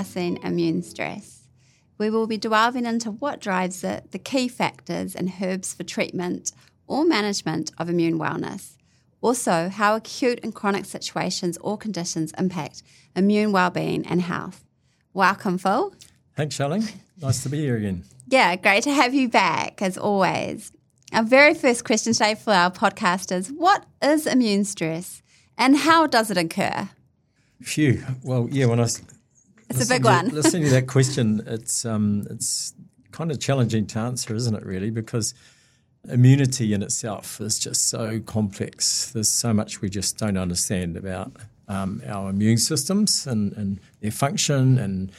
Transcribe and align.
discussing 0.00 0.42
immune 0.42 0.82
stress. 0.82 1.46
We 1.98 2.08
will 2.08 2.26
be 2.26 2.38
delving 2.38 2.86
into 2.86 3.10
what 3.10 3.38
drives 3.38 3.84
it, 3.84 4.12
the 4.12 4.18
key 4.18 4.48
factors, 4.48 5.14
and 5.14 5.30
herbs 5.42 5.74
for 5.74 5.84
treatment 5.84 6.52
or 6.86 7.04
management 7.04 7.70
of 7.76 7.90
immune 7.90 8.18
wellness. 8.18 8.78
Also, 9.20 9.68
how 9.68 9.96
acute 9.96 10.40
and 10.42 10.54
chronic 10.54 10.86
situations 10.86 11.58
or 11.60 11.76
conditions 11.76 12.32
impact 12.38 12.82
immune 13.14 13.52
well-being 13.52 14.06
and 14.06 14.22
health. 14.22 14.64
Welcome, 15.12 15.58
Phil. 15.58 15.92
Thanks, 16.34 16.56
Charlene. 16.56 16.90
Nice 17.20 17.42
to 17.42 17.50
be 17.50 17.58
here 17.58 17.76
again. 17.76 18.04
Yeah, 18.26 18.56
great 18.56 18.84
to 18.84 18.94
have 18.94 19.12
you 19.12 19.28
back 19.28 19.82
as 19.82 19.98
always. 19.98 20.72
Our 21.12 21.24
very 21.24 21.52
first 21.52 21.84
question 21.84 22.14
today 22.14 22.36
for 22.36 22.54
our 22.54 22.70
podcast 22.70 23.36
is 23.36 23.48
What 23.48 23.84
is 24.02 24.26
immune 24.26 24.64
stress 24.64 25.20
and 25.58 25.76
how 25.76 26.06
does 26.06 26.30
it 26.30 26.38
occur? 26.38 26.88
Phew. 27.60 28.02
Well, 28.22 28.48
yeah, 28.50 28.64
when 28.64 28.80
I. 28.80 28.86
It's 29.70 29.84
a 29.84 29.88
big 29.88 30.04
one. 30.04 30.28
listening 30.28 30.64
to 30.64 30.70
that 30.70 30.86
question, 30.86 31.42
it's, 31.46 31.84
um, 31.84 32.26
it's 32.28 32.74
kind 33.12 33.30
of 33.30 33.40
challenging 33.40 33.86
to 33.88 33.98
answer, 33.98 34.34
isn't 34.34 34.54
it, 34.54 34.64
really? 34.66 34.90
Because 34.90 35.34
immunity 36.08 36.72
in 36.72 36.82
itself 36.82 37.40
is 37.40 37.58
just 37.58 37.88
so 37.88 38.20
complex. 38.20 39.10
There's 39.10 39.28
so 39.28 39.52
much 39.52 39.80
we 39.80 39.88
just 39.88 40.18
don't 40.18 40.36
understand 40.36 40.96
about 40.96 41.32
um, 41.68 42.02
our 42.06 42.30
immune 42.30 42.58
systems 42.58 43.26
and, 43.26 43.52
and, 43.52 43.80
their 44.00 44.10
function 44.10 44.78
and 44.78 45.12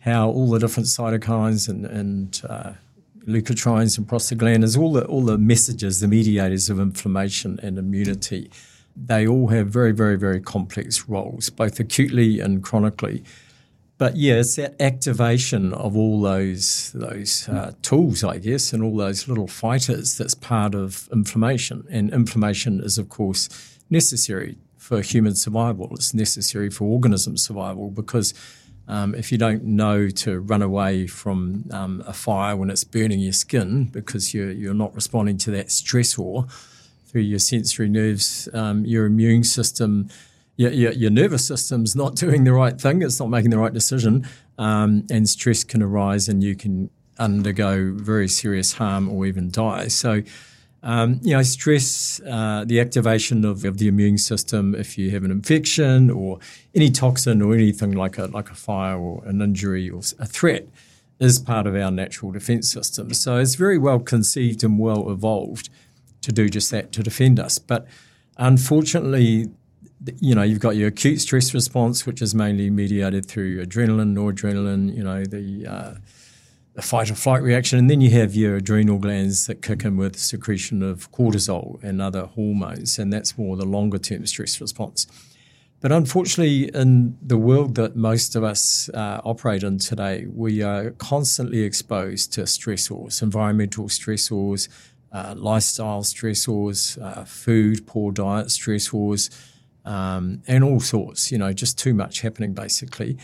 how 0.00 0.28
all 0.28 0.50
the 0.50 0.58
different 0.58 0.86
cytokines 0.86 1.68
and, 1.68 1.84
and 1.86 2.42
uh, 2.48 2.72
leukotrienes 3.26 3.98
and 3.98 4.06
prostaglandins, 4.06 4.78
all 4.78 4.92
the 4.92 5.04
all 5.06 5.22
the 5.22 5.38
messages, 5.38 6.00
the 6.00 6.06
mediators 6.06 6.70
of 6.70 6.78
inflammation 6.78 7.58
and 7.62 7.78
immunity, 7.78 8.50
they 8.94 9.26
all 9.26 9.48
have 9.48 9.68
very, 9.68 9.92
very, 9.92 10.16
very 10.16 10.40
complex 10.40 11.08
roles, 11.08 11.50
both 11.50 11.80
acutely 11.80 12.40
and 12.40 12.62
chronically. 12.62 13.24
But 13.98 14.16
yeah, 14.16 14.34
it's 14.34 14.56
that 14.56 14.74
activation 14.80 15.72
of 15.72 15.96
all 15.96 16.20
those 16.20 16.92
those 16.92 17.48
uh, 17.48 17.72
tools, 17.80 18.22
I 18.22 18.38
guess, 18.38 18.72
and 18.72 18.82
all 18.82 18.96
those 18.96 19.26
little 19.26 19.48
fighters 19.48 20.18
that's 20.18 20.34
part 20.34 20.74
of 20.74 21.08
inflammation. 21.12 21.86
And 21.90 22.12
inflammation 22.12 22.80
is, 22.80 22.98
of 22.98 23.08
course, 23.08 23.48
necessary 23.88 24.58
for 24.76 25.00
human 25.00 25.34
survival. 25.34 25.88
It's 25.92 26.12
necessary 26.12 26.68
for 26.70 26.84
organism 26.84 27.36
survival 27.38 27.90
because 27.90 28.34
um, 28.86 29.14
if 29.14 29.32
you 29.32 29.38
don't 29.38 29.64
know 29.64 30.08
to 30.10 30.40
run 30.40 30.62
away 30.62 31.06
from 31.06 31.64
um, 31.72 32.04
a 32.06 32.12
fire 32.12 32.54
when 32.54 32.70
it's 32.70 32.84
burning 32.84 33.18
your 33.18 33.32
skin 33.32 33.86
because 33.86 34.32
you're, 34.32 34.52
you're 34.52 34.74
not 34.74 34.94
responding 34.94 35.38
to 35.38 35.50
that 35.52 35.68
stressor 35.68 36.48
through 37.06 37.22
your 37.22 37.38
sensory 37.38 37.88
nerves, 37.88 38.48
um, 38.52 38.84
your 38.84 39.06
immune 39.06 39.42
system, 39.42 40.08
your, 40.56 40.70
your, 40.70 40.92
your, 40.92 41.10
nervous 41.10 41.46
system's 41.46 41.94
not 41.94 42.14
doing 42.24 42.44
the 42.44 42.52
right 42.52 42.80
thing, 42.80 43.02
it's 43.02 43.20
not 43.20 43.28
making 43.28 43.50
the 43.50 43.58
right 43.58 43.72
decision, 43.72 44.26
um, 44.58 45.06
and 45.10 45.28
stress 45.28 45.64
can 45.64 45.82
arise 45.82 46.28
and 46.28 46.42
you 46.42 46.56
can 46.56 46.90
undergo 47.18 47.92
very 47.94 48.28
serious 48.28 48.74
harm 48.74 49.08
or 49.08 49.26
even 49.26 49.50
die. 49.50 49.88
So, 49.88 50.22
um, 50.82 51.20
you 51.22 51.32
know, 51.32 51.42
stress, 51.42 52.20
uh, 52.20 52.64
the 52.66 52.80
activation 52.80 53.44
of, 53.44 53.64
of 53.64 53.78
the 53.78 53.88
immune 53.88 54.18
system 54.18 54.74
if 54.74 54.96
you 54.96 55.10
have 55.10 55.24
an 55.24 55.30
infection 55.30 56.10
or 56.10 56.38
any 56.74 56.90
toxin 56.90 57.42
or 57.42 57.54
anything 57.54 57.92
like 57.92 58.18
a, 58.18 58.26
like 58.26 58.50
a 58.50 58.54
fire 58.54 58.98
or 58.98 59.24
an 59.24 59.40
injury 59.40 59.90
or 59.90 60.00
a 60.18 60.26
threat 60.26 60.66
is 61.18 61.38
part 61.38 61.66
of 61.66 61.74
our 61.74 61.90
natural 61.90 62.30
defense 62.30 62.70
system. 62.70 63.12
So 63.14 63.38
it's 63.38 63.54
very 63.54 63.78
well 63.78 63.98
conceived 63.98 64.62
and 64.62 64.78
well 64.78 65.10
evolved 65.10 65.70
to 66.22 66.32
do 66.32 66.48
just 66.48 66.70
that, 66.70 66.92
to 66.92 67.02
defend 67.02 67.40
us. 67.40 67.58
But 67.58 67.86
unfortunately, 68.36 69.46
you 70.20 70.34
know, 70.34 70.42
you've 70.42 70.60
got 70.60 70.76
your 70.76 70.88
acute 70.88 71.20
stress 71.20 71.54
response, 71.54 72.06
which 72.06 72.20
is 72.20 72.34
mainly 72.34 72.70
mediated 72.70 73.26
through 73.26 73.64
adrenaline, 73.64 74.14
noradrenaline, 74.14 74.94
you 74.94 75.02
know, 75.02 75.24
the 75.24 75.66
uh, 75.66 75.94
a 76.76 76.82
fight 76.82 77.10
or 77.10 77.14
flight 77.14 77.42
reaction. 77.42 77.78
And 77.78 77.88
then 77.88 78.00
you 78.00 78.10
have 78.10 78.34
your 78.34 78.56
adrenal 78.56 78.98
glands 78.98 79.46
that 79.46 79.62
kick 79.62 79.84
in 79.84 79.96
with 79.96 80.18
secretion 80.18 80.82
of 80.82 81.10
cortisol 81.10 81.82
and 81.82 82.02
other 82.02 82.26
hormones, 82.26 82.98
and 82.98 83.12
that's 83.12 83.38
more 83.38 83.56
the 83.56 83.64
longer 83.64 83.98
term 83.98 84.26
stress 84.26 84.60
response. 84.60 85.06
But 85.80 85.92
unfortunately, 85.92 86.70
in 86.74 87.16
the 87.22 87.36
world 87.36 87.74
that 87.76 87.96
most 87.96 88.34
of 88.34 88.42
us 88.42 88.88
uh, 88.90 89.20
operate 89.24 89.62
in 89.62 89.78
today, 89.78 90.26
we 90.26 90.62
are 90.62 90.90
constantly 90.92 91.62
exposed 91.62 92.32
to 92.34 92.42
stressors, 92.42 93.22
environmental 93.22 93.84
stressors, 93.84 94.68
uh, 95.12 95.34
lifestyle 95.36 96.02
stressors, 96.02 97.00
uh, 97.00 97.24
food, 97.24 97.86
poor 97.86 98.10
diet 98.10 98.48
stressors, 98.48 99.30
um, 99.86 100.42
and 100.46 100.62
all 100.64 100.80
sorts, 100.80 101.32
you 101.32 101.38
know, 101.38 101.52
just 101.52 101.78
too 101.78 101.94
much 101.94 102.20
happening 102.20 102.52
basically. 102.52 103.16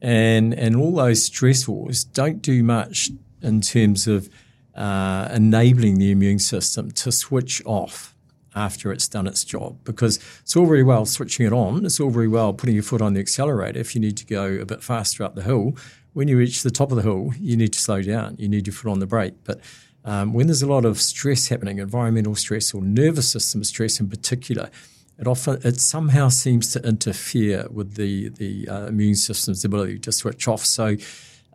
And 0.00 0.54
and 0.54 0.76
all 0.76 0.94
those 0.94 1.28
stressors 1.28 2.10
don't 2.10 2.40
do 2.40 2.62
much 2.62 3.10
in 3.42 3.60
terms 3.60 4.06
of 4.06 4.30
uh, 4.74 5.28
enabling 5.32 5.98
the 5.98 6.10
immune 6.10 6.38
system 6.38 6.90
to 6.92 7.12
switch 7.12 7.62
off 7.66 8.14
after 8.56 8.92
it's 8.92 9.08
done 9.08 9.26
its 9.26 9.44
job 9.44 9.76
because 9.82 10.20
it's 10.42 10.54
all 10.54 10.66
very 10.66 10.84
well 10.84 11.04
switching 11.04 11.46
it 11.46 11.52
on. 11.52 11.84
It's 11.84 11.98
all 11.98 12.10
very 12.10 12.28
well 12.28 12.52
putting 12.52 12.74
your 12.74 12.84
foot 12.84 13.02
on 13.02 13.14
the 13.14 13.20
accelerator 13.20 13.80
if 13.80 13.94
you 13.94 14.00
need 14.00 14.16
to 14.18 14.26
go 14.26 14.44
a 14.60 14.64
bit 14.64 14.82
faster 14.82 15.24
up 15.24 15.34
the 15.34 15.42
hill. 15.42 15.76
When 16.12 16.28
you 16.28 16.38
reach 16.38 16.62
the 16.62 16.70
top 16.70 16.92
of 16.92 16.96
the 16.96 17.02
hill 17.02 17.32
you 17.40 17.56
need 17.56 17.72
to 17.72 17.78
slow 17.80 18.00
down. 18.00 18.36
You 18.38 18.48
need 18.48 18.68
your 18.68 18.74
foot 18.74 18.90
on 18.90 19.00
the 19.00 19.06
brake. 19.06 19.34
But 19.42 19.60
um, 20.04 20.32
when 20.32 20.46
there's 20.46 20.62
a 20.62 20.68
lot 20.68 20.84
of 20.84 21.00
stress 21.00 21.48
happening 21.48 21.78
environmental 21.78 22.36
stress 22.36 22.72
or 22.74 22.82
nervous 22.82 23.32
system 23.32 23.64
stress 23.64 23.98
in 23.98 24.08
particular 24.08 24.70
it 25.18 25.26
often 25.26 25.60
it 25.62 25.80
somehow 25.80 26.28
seems 26.28 26.72
to 26.72 26.82
interfere 26.86 27.66
with 27.70 27.94
the 27.94 28.30
the 28.30 28.68
uh, 28.68 28.86
immune 28.86 29.14
system's 29.14 29.64
ability 29.64 29.98
to 30.00 30.12
switch 30.12 30.48
off. 30.48 30.64
So 30.64 30.96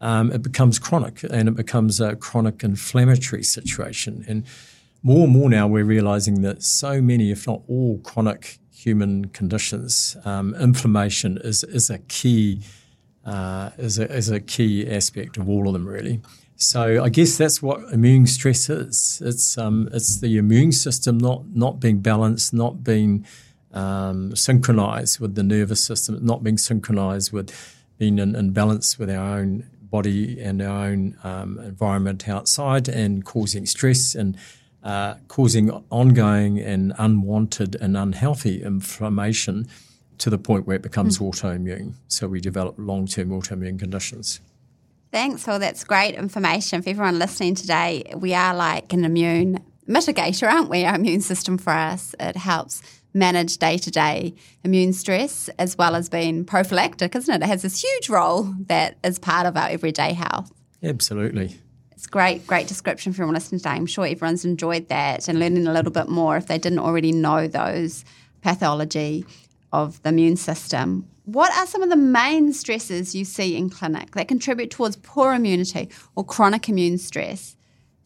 um, 0.02 0.32
it 0.32 0.42
becomes 0.42 0.80
chronic, 0.80 1.24
and 1.24 1.50
it 1.50 1.56
becomes 1.56 2.00
a 2.00 2.16
chronic 2.16 2.64
inflammatory 2.64 3.44
situation. 3.44 4.24
And 4.28 4.46
more 5.04 5.26
and 5.26 5.34
more 5.34 5.50
now, 5.50 5.68
we're 5.68 5.86
realizing 5.86 6.42
that 6.42 6.64
so 6.64 7.02
many, 7.02 7.32
if 7.32 7.48
not 7.48 7.62
all, 7.68 8.00
chronic 8.00 8.60
human 8.74 9.26
conditions, 9.30 10.16
um, 10.26 10.56
inflammation 10.56 11.38
is 11.44 11.64
is 11.66 11.90
a 11.90 12.00
key 12.00 12.62
uh, 13.26 13.72
is 13.78 14.00
a 14.00 14.10
is 14.12 14.30
a 14.30 14.40
key 14.40 14.90
aspect 14.90 15.38
of 15.38 15.50
all 15.50 15.68
of 15.68 15.74
them, 15.74 15.86
really. 15.86 16.22
So 16.56 17.02
I 17.02 17.10
guess 17.10 17.38
that's 17.38 17.62
what 17.62 17.82
immune 17.94 18.28
stress 18.28 18.70
is. 18.70 19.22
It's 19.24 19.58
um, 19.58 19.90
it's 19.94 20.20
the 20.20 20.38
immune 20.38 20.72
system 20.72 21.18
not 21.18 21.44
not 21.54 21.80
being 21.80 22.00
balanced, 22.00 22.54
not 22.54 22.84
being 22.84 23.26
um, 23.74 24.36
synchronized 24.36 25.20
with 25.20 25.36
the 25.36 25.44
nervous 25.44 25.84
system, 25.84 26.18
not 26.26 26.44
being 26.44 26.58
synchronized 26.58 27.32
with 27.32 27.52
being 27.98 28.20
in, 28.20 28.36
in 28.36 28.52
balance 28.52 28.98
with 28.98 29.10
our 29.10 29.40
own 29.40 29.70
body 29.82 30.40
and 30.40 30.62
our 30.62 30.88
own 30.88 31.18
um, 31.24 31.60
environment 31.60 32.30
outside 32.30 32.88
and 32.88 33.26
causing 33.26 33.66
stress 33.66 34.16
and 34.16 34.38
uh, 34.84 35.16
causing 35.28 35.70
ongoing 35.90 36.60
and 36.60 36.94
unwanted 36.98 37.76
and 37.76 37.98
unhealthy 37.98 38.64
inflammation 38.64 39.68
to 40.18 40.30
the 40.30 40.38
point 40.38 40.66
where 40.68 40.76
it 40.76 40.82
becomes 40.82 41.18
mm. 41.18 41.30
autoimmune. 41.30 41.94
So 42.08 42.28
we 42.28 42.40
develop 42.40 42.76
long 42.78 43.08
term 43.08 43.30
autoimmune 43.30 43.80
conditions. 43.80 44.42
Thanks, 45.12 45.44
Phil. 45.44 45.60
That's 45.60 45.84
great 45.84 46.16
information 46.16 46.82
for 46.82 46.90
everyone 46.90 47.18
listening 47.18 47.56
today. 47.56 48.04
We 48.16 48.34
are 48.34 48.54
like 48.54 48.94
an 48.94 49.04
immune 49.04 49.64
mitigator, 49.88 50.48
aren't 50.50 50.70
we? 50.70 50.86
Our 50.86 50.96
immune 50.96 51.22
system 51.22 51.58
for 51.58 51.72
us, 51.72 52.14
it 52.20 52.38
helps 52.38 52.82
manage 53.14 53.58
day 53.58 53.78
to 53.78 53.92
day 53.92 54.34
immune 54.64 54.94
stress 54.94 55.50
as 55.60 55.78
well 55.78 55.96
as 55.96 56.10
being 56.10 56.46
prophylactic, 56.46 57.16
isn't 57.16 57.34
it? 57.34 57.44
It 57.44 57.48
has 57.48 57.62
this 57.62 57.82
huge 57.82 58.10
role 58.10 58.54
that 58.68 58.98
is 59.04 59.20
part 59.20 59.46
of 59.46 59.58
our 59.58 59.70
everyday 59.70 60.14
health. 60.14 60.52
Absolutely. 60.84 61.60
It's 61.92 62.08
great, 62.08 62.48
great 62.48 62.68
description 62.68 63.12
for 63.12 63.18
everyone 63.18 63.34
listening 63.34 63.60
today. 63.60 63.72
I'm 63.72 63.86
sure 63.86 64.06
everyone's 64.06 64.46
enjoyed 64.46 64.88
that 64.88 65.28
and 65.28 65.40
learning 65.40 65.68
a 65.68 65.74
little 65.74 65.92
bit 65.92 66.08
more 66.08 66.38
if 66.38 66.48
they 66.48 66.58
didn't 66.58 66.80
already 66.80 67.12
know 67.12 67.48
those 67.48 68.06
pathology 68.42 69.26
of 69.74 70.02
the 70.04 70.10
immune 70.10 70.38
system. 70.38 71.08
What 71.26 71.56
are 71.58 71.68
some 71.68 71.84
of 71.84 71.90
the 71.90 71.96
main 71.96 72.54
stresses 72.54 73.14
you 73.14 73.26
see 73.26 73.56
in 73.56 73.70
clinic 73.70 74.12
that 74.16 74.28
contribute 74.28 74.72
towards 74.72 74.96
poor 74.96 75.34
immunity 75.34 75.90
or 76.16 76.24
chronic 76.24 76.70
immune 76.70 76.98
stress? 76.98 77.56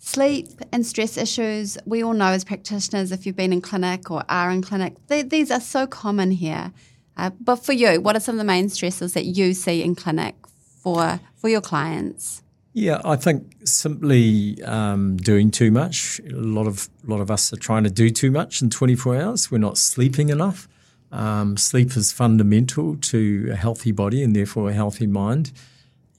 Sleep 0.05 0.49
and 0.73 0.85
stress 0.85 1.15
issues, 1.15 1.77
we 1.85 2.03
all 2.03 2.11
know 2.11 2.25
as 2.25 2.43
practitioners, 2.43 3.13
if 3.13 3.25
you've 3.25 3.37
been 3.37 3.53
in 3.53 3.61
clinic 3.61 4.11
or 4.11 4.25
are 4.27 4.51
in 4.51 4.61
clinic, 4.61 4.95
they, 5.07 5.21
these 5.21 5.49
are 5.49 5.61
so 5.61 5.87
common 5.87 6.29
here. 6.31 6.73
Uh, 7.15 7.31
but 7.39 7.55
for 7.55 7.71
you, 7.71 8.01
what 8.01 8.13
are 8.13 8.19
some 8.19 8.35
of 8.35 8.37
the 8.37 8.43
main 8.43 8.67
stresses 8.67 9.13
that 9.13 9.23
you 9.23 9.53
see 9.53 9.81
in 9.81 9.95
clinic 9.95 10.35
for, 10.81 11.21
for 11.37 11.47
your 11.47 11.61
clients? 11.61 12.43
Yeah, 12.73 12.99
I 13.05 13.15
think 13.15 13.55
simply 13.63 14.61
um, 14.63 15.15
doing 15.15 15.49
too 15.49 15.71
much. 15.71 16.19
A 16.29 16.35
lot 16.35 16.67
of 16.67 16.89
lot 17.05 17.21
of 17.21 17.31
us 17.31 17.53
are 17.53 17.57
trying 17.57 17.85
to 17.85 17.89
do 17.89 18.09
too 18.09 18.29
much 18.29 18.61
in 18.61 18.69
24 18.69 19.21
hours. 19.21 19.51
We're 19.51 19.57
not 19.59 19.77
sleeping 19.77 20.27
enough. 20.27 20.67
Um, 21.13 21.55
sleep 21.55 21.95
is 21.95 22.11
fundamental 22.11 22.97
to 22.97 23.49
a 23.53 23.55
healthy 23.55 23.93
body 23.93 24.21
and 24.21 24.35
therefore 24.35 24.69
a 24.69 24.73
healthy 24.73 25.07
mind 25.07 25.53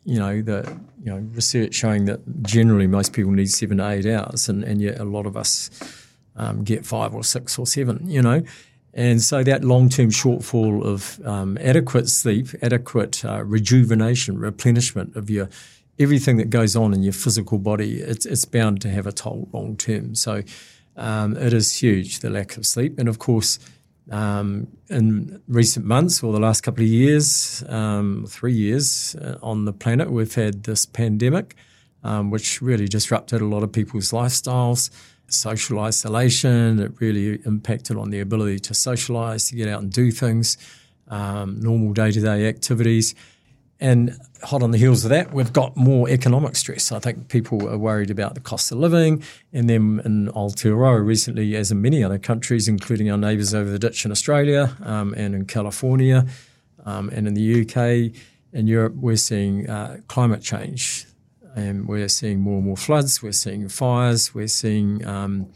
you 0.05 0.19
know, 0.19 0.43
the 0.43 0.77
you 1.03 1.11
know 1.11 1.19
research 1.33 1.75
showing 1.75 2.05
that 2.06 2.21
generally 2.43 2.87
most 2.87 3.12
people 3.12 3.33
need 3.33 3.51
seven 3.51 3.79
to 3.79 3.89
eight 3.89 4.06
hours, 4.06 4.49
and, 4.49 4.65
and 4.65 4.81
yet 4.81 5.01
a 5.01 5.05
lot 5.05 5.27
of 5.27 5.37
us 5.37 5.71
um, 6.37 6.65
get 6.65 6.85
five 6.87 7.15
or 7.15 7.25
six 7.25 7.59
or 7.59 7.67
seven. 7.67 8.09
You 8.09 8.23
know, 8.23 8.43
And 8.95 9.21
so 9.21 9.43
that 9.43 9.65
long 9.65 9.89
term 9.89 10.11
shortfall 10.11 10.85
of 10.85 11.21
um, 11.27 11.59
adequate 11.61 12.09
sleep, 12.09 12.49
adequate 12.62 13.25
uh, 13.25 13.43
rejuvenation, 13.45 14.39
replenishment 14.39 15.17
of 15.17 15.29
your 15.29 15.49
everything 15.99 16.37
that 16.39 16.50
goes 16.50 16.75
on 16.77 16.93
in 16.95 17.03
your 17.03 17.12
physical 17.12 17.59
body, 17.59 18.00
it's, 18.00 18.27
it's 18.27 18.45
bound 18.45 18.81
to 18.83 18.89
have 18.89 19.07
a 19.07 19.12
toll 19.12 19.49
long 19.53 19.77
term. 19.77 20.15
So 20.15 20.43
um, 20.97 21.37
it 21.37 21.53
is 21.53 21.77
huge, 21.77 22.21
the 22.21 22.31
lack 22.31 22.57
of 22.57 22.67
sleep. 22.67 22.99
And 22.99 23.09
of 23.09 23.19
course, 23.19 23.59
um, 24.11 24.69
in 24.91 25.41
recent 25.49 25.87
months 25.87 26.23
or 26.23 26.33
the 26.33 26.41
last 26.41 26.61
couple 26.61 26.83
of 26.83 26.89
years, 26.89 27.65
um, 27.69 28.27
three 28.29 28.53
years 28.53 29.15
uh, 29.17 29.39
on 29.43 29.65
the 29.65 29.73
planet, 29.73 30.11
we've 30.11 30.35
had 30.35 30.65
this 30.65 30.85
pandemic, 30.85 31.56
um, 32.03 32.31
which 32.31 32.61
really 32.61 32.87
disrupted 32.87 33.41
a 33.41 33.47
lot 33.47 33.62
of 33.62 33.73
people's 33.73 34.11
lifestyles, 34.11 34.91
social 35.27 35.81
isolation. 35.81 36.81
It 36.81 36.93
really 37.01 37.41
impacted 37.47 37.97
on 37.97 38.11
the 38.11 38.21
ability 38.21 38.59
to 38.61 38.75
socialize, 38.75 39.49
to 39.49 39.56
get 39.56 39.69
out 39.69 39.83
and 39.83 39.93
do 39.93 40.11
things, 40.11 40.59
um, 41.09 41.61
normal 41.61 41.93
day 41.93 42.11
to 42.11 42.21
day 42.21 42.47
activities. 42.47 43.15
And 43.85 44.19
hot 44.43 44.63
on 44.63 44.71
the 44.71 44.79
heels 44.79 45.05
of 45.05 45.11
that, 45.11 45.35
we've 45.35 45.53
got 45.53 45.77
more 45.77 46.09
economic 46.09 46.57
stress. 46.57 46.91
I 46.91 47.01
think 47.01 47.29
people 47.29 47.69
are 47.69 47.77
worried 47.77 48.11
about 48.11 48.35
the 48.35 48.41
cost 48.41 48.73
of 48.73 48.79
living. 48.79 49.23
And 49.53 49.69
then 49.69 50.01
in 50.07 50.29
Aotearoa 50.29 51.05
recently, 51.05 51.55
as 51.55 51.71
in 51.71 51.83
many 51.83 52.03
other 52.03 52.19
countries, 52.19 52.67
including 52.67 53.11
our 53.11 53.19
neighbours 53.19 53.53
over 53.53 53.69
the 53.69 53.79
ditch 53.79 54.07
in 54.07 54.11
Australia 54.11 54.75
um, 54.83 55.13
and 55.19 55.35
in 55.35 55.45
California 55.45 56.27
um, 56.87 57.11
and 57.11 57.29
in 57.29 57.35
the 57.35 57.61
UK 57.61 58.19
and 58.55 58.71
Europe, 58.71 58.95
we're 58.95 59.17
seeing 59.17 59.69
uh, 59.69 59.99
climate 60.09 60.41
change. 60.41 61.05
And 61.55 61.87
we're 61.87 62.09
seeing 62.09 62.41
more 62.41 62.57
and 62.57 62.65
more 62.65 62.79
floods, 62.79 63.23
we're 63.23 63.33
seeing 63.33 63.69
fires, 63.69 64.35
we're 64.35 64.49
seeing 64.49 65.07
um, 65.07 65.51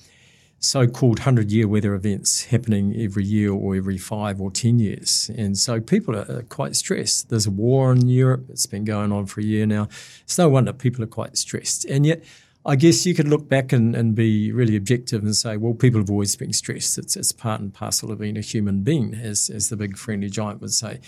so-called 0.61 1.21
hundred-year 1.21 1.69
weather 1.69 1.95
events 1.95 2.47
happening 2.47 2.95
every 2.97 3.25
year 3.25 3.53
or 3.53 3.77
every 3.77 3.99
five 3.99 4.41
or 4.41 4.51
ten 4.51 4.79
years, 4.79 5.31
and 5.37 5.57
so 5.57 5.81
people 5.81 6.17
are 6.17 6.43
quite 6.49 6.77
stressed. 6.77 7.31
There's 7.31 7.47
a 7.47 7.51
war 7.51 7.93
in 7.93 8.09
Europe; 8.09 8.47
it's 8.49 8.67
been 8.67 8.85
going 8.85 9.13
on 9.13 9.27
for 9.27 9.41
a 9.41 9.45
year 9.45 9.67
now. 9.67 9.89
It's 10.23 10.39
no 10.39 10.49
wonder 10.49 10.73
people 10.73 11.05
are 11.05 11.09
quite 11.09 11.37
stressed, 11.37 11.85
and 11.85 12.05
yet. 12.07 12.25
I 12.67 12.77
guess 12.77 13.07
you 13.07 13.15
could 13.15 13.29
look 13.29 13.49
back 13.49 13.73
and, 13.73 13.95
and 13.95 14.15
be 14.15 14.53
really 14.53 14.77
objective 14.77 15.23
and 15.23 15.35
say, 15.35 15.57
well, 15.57 15.73
people 15.73 16.01
have 16.01 16.11
always 16.11 16.37
been 16.37 16.53
stressed. 16.53 16.99
It's, 16.99 17.17
it's 17.17 17.33
part 17.33 17.63
and 17.63 17.73
parcel 17.73 18.11
of 18.13 18.19
being 18.19 18.37
a 18.37 18.43
human 18.43 18.83
being, 18.83 19.15
as, 19.15 19.49
as 19.49 19.71
the 19.71 19.77
big 19.77 19.97
friendly 19.97 20.29
giant 20.29 20.61
would 20.61 20.75
say. 20.75 21.01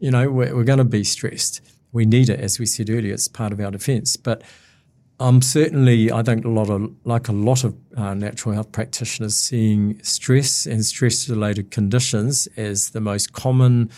You 0.00 0.10
know, 0.10 0.28
we're, 0.28 0.56
we're 0.56 0.64
going 0.64 0.78
to 0.78 0.84
be 0.84 1.04
stressed. 1.04 1.60
We 1.92 2.04
need 2.04 2.30
it, 2.30 2.40
as 2.40 2.58
we 2.58 2.66
said 2.66 2.90
earlier, 2.90 3.14
it's 3.14 3.28
part 3.28 3.52
of 3.52 3.60
our 3.60 3.70
defence. 3.70 4.16
But 4.16 4.42
I'm 5.20 5.42
certainly, 5.42 6.10
I 6.10 6.22
think, 6.22 6.44
a 6.44 6.48
lot 6.48 6.70
of 6.70 6.90
like 7.04 7.28
a 7.28 7.32
lot 7.32 7.62
of 7.62 7.76
uh, 7.96 8.14
natural 8.14 8.54
health 8.54 8.72
practitioners 8.72 9.36
seeing 9.36 10.02
stress 10.02 10.66
and 10.66 10.84
stress-related 10.84 11.70
conditions 11.70 12.48
as 12.56 12.90
the 12.90 13.00
most 13.00 13.32
common 13.32 13.90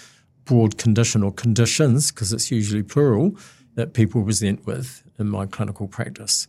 broad 0.44 0.76
condition 0.76 1.22
or 1.22 1.32
conditions, 1.32 2.12
because 2.12 2.32
it's 2.32 2.50
usually 2.50 2.82
plural, 2.82 3.36
that 3.76 3.94
people 3.94 4.22
present 4.22 4.66
with 4.66 5.02
in 5.18 5.28
my 5.28 5.46
clinical 5.46 5.88
practice, 5.88 6.48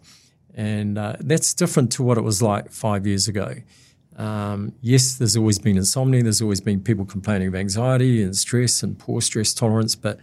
and 0.53 0.97
uh, 0.97 1.15
that's 1.21 1.53
different 1.53 1.91
to 1.93 2.03
what 2.03 2.17
it 2.17 2.21
was 2.21 2.41
like 2.41 2.69
five 2.71 3.07
years 3.07 3.27
ago. 3.27 3.55
Um, 4.17 4.73
yes, 4.81 5.15
there's 5.15 5.37
always 5.37 5.59
been 5.59 5.77
insomnia. 5.77 6.23
There's 6.23 6.41
always 6.41 6.59
been 6.59 6.81
people 6.81 7.05
complaining 7.05 7.47
of 7.47 7.55
anxiety 7.55 8.21
and 8.23 8.35
stress 8.35 8.83
and 8.83 8.97
poor 8.97 9.21
stress 9.21 9.53
tolerance, 9.53 9.95
but 9.95 10.19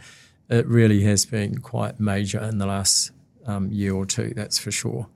it 0.51 0.67
really 0.67 1.05
has 1.05 1.25
been 1.25 1.59
quite 1.59 1.99
major 1.99 2.41
in 2.43 2.59
the 2.59 2.67
last 2.67 3.13
um, 3.47 3.71
year 3.71 3.95
or 3.95 4.07
two, 4.07 4.33
that's 4.35 4.59
for 4.59 4.71
sure. 4.71 5.07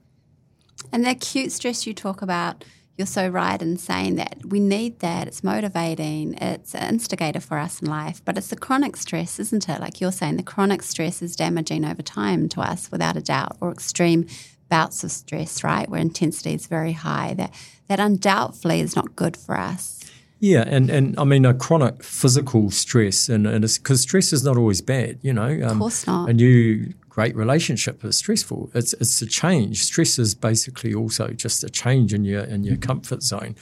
And 0.91 1.05
the 1.05 1.11
acute 1.11 1.51
stress 1.51 1.85
you 1.85 1.93
talk 1.93 2.21
about, 2.21 2.63
you're 2.97 3.05
so 3.05 3.29
right 3.29 3.61
in 3.61 3.77
saying 3.77 4.15
that 4.15 4.37
we 4.45 4.59
need 4.59 4.99
that. 4.99 5.27
It's 5.27 5.43
motivating, 5.43 6.33
it's 6.35 6.75
an 6.75 6.95
instigator 6.95 7.39
for 7.39 7.57
us 7.57 7.81
in 7.81 7.89
life, 7.89 8.21
but 8.25 8.37
it's 8.37 8.47
the 8.47 8.57
chronic 8.57 8.97
stress, 8.97 9.39
isn't 9.39 9.69
it? 9.69 9.79
Like 9.79 10.01
you're 10.01 10.11
saying, 10.11 10.37
the 10.37 10.43
chronic 10.43 10.81
stress 10.81 11.21
is 11.21 11.35
damaging 11.35 11.85
over 11.85 12.01
time 12.01 12.49
to 12.49 12.61
us 12.61 12.91
without 12.91 13.15
a 13.15 13.21
doubt, 13.21 13.57
or 13.61 13.71
extreme 13.71 14.27
bouts 14.69 15.03
of 15.03 15.11
stress, 15.11 15.63
right, 15.63 15.89
where 15.89 15.99
intensity 15.99 16.53
is 16.53 16.67
very 16.67 16.93
high. 16.93 17.33
That 17.33 17.53
that 17.87 17.99
undoubtedly 17.99 18.81
is 18.81 18.95
not 18.95 19.15
good 19.15 19.35
for 19.35 19.57
us. 19.57 19.99
Yeah, 20.39 20.63
and, 20.67 20.89
and 20.89 21.19
I 21.19 21.25
mean 21.25 21.45
a 21.45 21.53
chronic 21.53 22.03
physical 22.03 22.71
stress, 22.71 23.27
and 23.27 23.45
and 23.45 23.61
because 23.61 24.01
stress 24.01 24.31
is 24.31 24.43
not 24.43 24.57
always 24.57 24.81
bad, 24.81 25.19
you 25.21 25.33
know. 25.33 25.49
Um, 25.49 25.63
of 25.63 25.79
course 25.79 26.07
not. 26.07 26.29
A 26.29 26.33
new 26.33 26.93
great 27.19 27.35
relationship 27.35 28.05
is 28.05 28.15
stressful. 28.15 28.71
It's 28.73 28.93
it's 28.93 29.21
a 29.21 29.25
change. 29.25 29.83
Stress 29.83 30.17
is 30.17 30.33
basically 30.33 30.93
also 30.93 31.27
just 31.31 31.65
a 31.65 31.69
change 31.69 32.13
in 32.13 32.23
your 32.23 32.45
in 32.45 32.63
your 32.63 32.77
comfort 32.77 33.23
zone. 33.23 33.57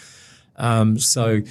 Um, 0.57 0.99
so, 0.99 1.41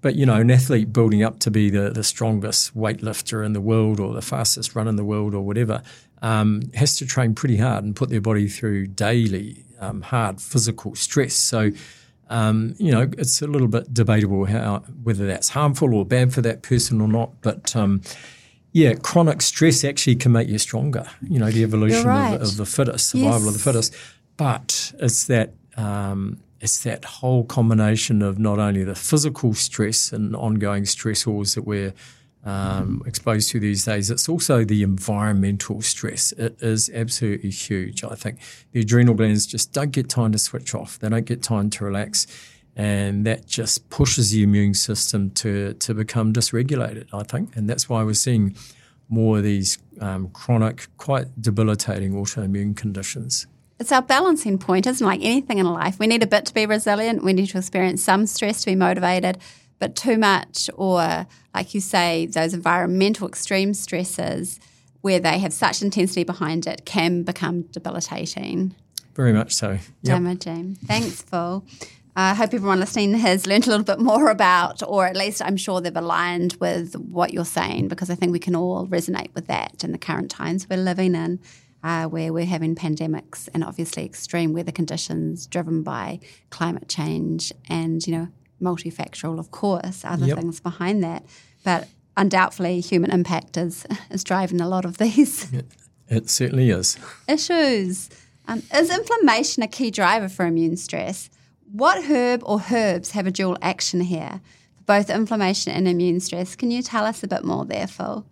but 0.00 0.14
you 0.14 0.24
know, 0.24 0.36
an 0.36 0.52
athlete 0.52 0.92
building 0.92 1.24
up 1.24 1.40
to 1.40 1.50
be 1.50 1.68
the 1.68 1.90
the 1.90 2.04
strongest 2.04 2.76
weightlifter 2.76 3.44
in 3.44 3.54
the 3.54 3.60
world 3.60 3.98
or 3.98 4.14
the 4.14 4.22
fastest 4.22 4.76
run 4.76 4.86
in 4.86 4.94
the 4.94 5.04
world 5.04 5.34
or 5.34 5.40
whatever 5.40 5.82
um, 6.22 6.62
has 6.74 6.96
to 6.98 7.06
train 7.06 7.34
pretty 7.34 7.56
hard 7.56 7.82
and 7.82 7.96
put 7.96 8.08
their 8.08 8.20
body 8.20 8.46
through 8.46 8.86
daily 8.86 9.64
um, 9.80 10.02
hard 10.02 10.40
physical 10.40 10.94
stress. 10.94 11.34
So 11.34 11.72
um, 12.30 12.76
you 12.78 12.92
know, 12.92 13.10
it's 13.18 13.42
a 13.42 13.48
little 13.48 13.66
bit 13.66 13.92
debatable 13.92 14.44
how 14.44 14.84
whether 15.02 15.26
that's 15.26 15.48
harmful 15.48 15.92
or 15.92 16.04
bad 16.04 16.32
for 16.32 16.40
that 16.42 16.62
person 16.62 17.00
or 17.00 17.08
not. 17.08 17.30
But 17.40 17.74
um, 17.74 18.02
yeah, 18.78 18.94
chronic 18.94 19.42
stress 19.42 19.84
actually 19.84 20.16
can 20.16 20.30
make 20.30 20.48
you 20.48 20.58
stronger. 20.58 21.04
You 21.20 21.40
know, 21.40 21.50
the 21.50 21.64
evolution 21.64 22.06
right. 22.06 22.34
of, 22.34 22.42
of, 22.42 22.56
the 22.56 22.66
fittest, 22.66 23.08
survival 23.08 23.40
yes. 23.40 23.46
of 23.48 23.52
the 23.54 23.58
fittest. 23.58 23.94
But 24.36 24.92
it's 25.00 25.24
that 25.24 25.54
um, 25.76 26.38
it's 26.60 26.84
that 26.84 27.04
whole 27.04 27.44
combination 27.44 28.22
of 28.22 28.38
not 28.38 28.60
only 28.60 28.84
the 28.84 28.94
physical 28.94 29.52
stress 29.54 30.12
and 30.12 30.36
ongoing 30.36 30.84
stressors 30.84 31.56
that 31.56 31.62
we're 31.62 31.92
um, 32.44 33.02
exposed 33.04 33.50
to 33.50 33.60
these 33.60 33.84
days. 33.84 34.10
It's 34.10 34.28
also 34.28 34.64
the 34.64 34.84
environmental 34.84 35.82
stress. 35.82 36.30
It 36.32 36.62
is 36.62 36.88
absolutely 36.94 37.50
huge. 37.50 38.04
I 38.04 38.14
think 38.14 38.38
the 38.70 38.80
adrenal 38.80 39.14
glands 39.14 39.44
just 39.44 39.72
don't 39.72 39.90
get 39.90 40.08
time 40.08 40.30
to 40.32 40.38
switch 40.38 40.72
off. 40.72 41.00
They 41.00 41.08
don't 41.08 41.26
get 41.26 41.42
time 41.42 41.68
to 41.70 41.84
relax, 41.84 42.28
and 42.78 43.26
that 43.26 43.46
just 43.46 43.90
pushes 43.90 44.30
the 44.30 44.42
immune 44.42 44.72
system 44.72 45.30
to 45.32 45.74
to 45.74 45.92
become 45.92 46.32
dysregulated. 46.32 47.08
I 47.12 47.24
think, 47.24 47.54
and 47.54 47.68
that's 47.68 47.88
why 47.88 48.02
we're 48.02 48.14
seeing 48.14 48.56
more 49.10 49.38
of 49.38 49.44
these 49.44 49.78
um, 50.00 50.28
chronic, 50.30 50.86
quite 50.96 51.26
debilitating 51.40 52.12
autoimmune 52.12 52.76
conditions. 52.76 53.46
It's 53.78 53.92
our 53.92 54.02
balancing 54.02 54.58
point, 54.58 54.86
isn't 54.86 55.04
it? 55.04 55.08
Like 55.08 55.20
anything 55.22 55.58
in 55.58 55.66
life, 55.66 55.98
we 55.98 56.06
need 56.06 56.22
a 56.22 56.26
bit 56.26 56.46
to 56.46 56.54
be 56.54 56.64
resilient. 56.66 57.22
We 57.22 57.32
need 57.32 57.48
to 57.48 57.58
experience 57.58 58.02
some 58.02 58.26
stress 58.26 58.60
to 58.60 58.66
be 58.66 58.74
motivated 58.74 59.38
but 59.78 59.94
too 59.94 60.18
much, 60.18 60.68
or 60.74 61.26
like 61.54 61.74
you 61.74 61.80
say, 61.80 62.26
those 62.26 62.54
environmental 62.54 63.28
extreme 63.28 63.74
stresses 63.74 64.58
where 65.00 65.20
they 65.20 65.38
have 65.38 65.52
such 65.52 65.82
intensity 65.82 66.24
behind 66.24 66.66
it 66.66 66.84
can 66.84 67.22
become 67.22 67.62
debilitating. 67.62 68.74
Very 69.14 69.32
much 69.32 69.54
so. 69.54 69.70
Yep. 69.72 69.80
Damaging. 70.02 70.76
Thanks, 70.86 71.22
Phil. 71.22 71.64
I 72.20 72.34
hope 72.34 72.52
everyone 72.52 72.80
listening 72.80 73.14
has 73.14 73.46
learned 73.46 73.68
a 73.68 73.70
little 73.70 73.84
bit 73.84 74.00
more 74.00 74.28
about, 74.28 74.82
or 74.82 75.06
at 75.06 75.14
least 75.14 75.40
I'm 75.40 75.56
sure 75.56 75.80
they've 75.80 75.96
aligned 75.96 76.54
with 76.54 76.94
what 76.94 77.32
you're 77.32 77.44
saying, 77.44 77.86
because 77.86 78.10
I 78.10 78.16
think 78.16 78.32
we 78.32 78.40
can 78.40 78.56
all 78.56 78.88
resonate 78.88 79.32
with 79.36 79.46
that 79.46 79.84
in 79.84 79.92
the 79.92 79.98
current 79.98 80.28
times 80.28 80.68
we're 80.68 80.78
living 80.78 81.14
in, 81.14 81.38
uh, 81.84 82.06
where 82.06 82.32
we're 82.32 82.44
having 82.44 82.74
pandemics 82.74 83.48
and 83.54 83.62
obviously 83.62 84.04
extreme 84.04 84.52
weather 84.52 84.72
conditions 84.72 85.46
driven 85.46 85.84
by 85.84 86.18
climate 86.50 86.88
change 86.88 87.52
and, 87.68 88.04
you 88.04 88.16
know, 88.16 88.28
multifactorial, 88.60 89.38
of 89.38 89.52
course, 89.52 90.04
other 90.04 90.26
yep. 90.26 90.38
things 90.38 90.58
behind 90.58 91.04
that. 91.04 91.24
But 91.62 91.86
undoubtedly, 92.16 92.80
human 92.80 93.12
impact 93.12 93.56
is, 93.56 93.86
is 94.10 94.24
driving 94.24 94.60
a 94.60 94.68
lot 94.68 94.84
of 94.84 94.98
these. 94.98 95.52
It, 95.52 95.66
it 96.08 96.30
certainly 96.30 96.70
is. 96.70 96.98
Issues. 97.28 98.10
Um, 98.48 98.64
is 98.74 98.90
inflammation 98.90 99.62
a 99.62 99.68
key 99.68 99.92
driver 99.92 100.28
for 100.28 100.46
immune 100.46 100.76
stress? 100.78 101.30
What 101.72 102.04
herb 102.04 102.42
or 102.44 102.62
herbs 102.72 103.10
have 103.10 103.26
a 103.26 103.30
dual 103.30 103.58
action 103.60 104.00
here 104.00 104.40
for 104.76 104.84
both 104.84 105.10
inflammation 105.10 105.72
and 105.72 105.86
immune 105.86 106.20
stress? 106.20 106.56
Can 106.56 106.70
you 106.70 106.82
tell 106.82 107.04
us 107.04 107.22
a 107.22 107.28
bit 107.28 107.44
more 107.44 107.64
there, 107.64 107.86
Phil? 107.86 108.24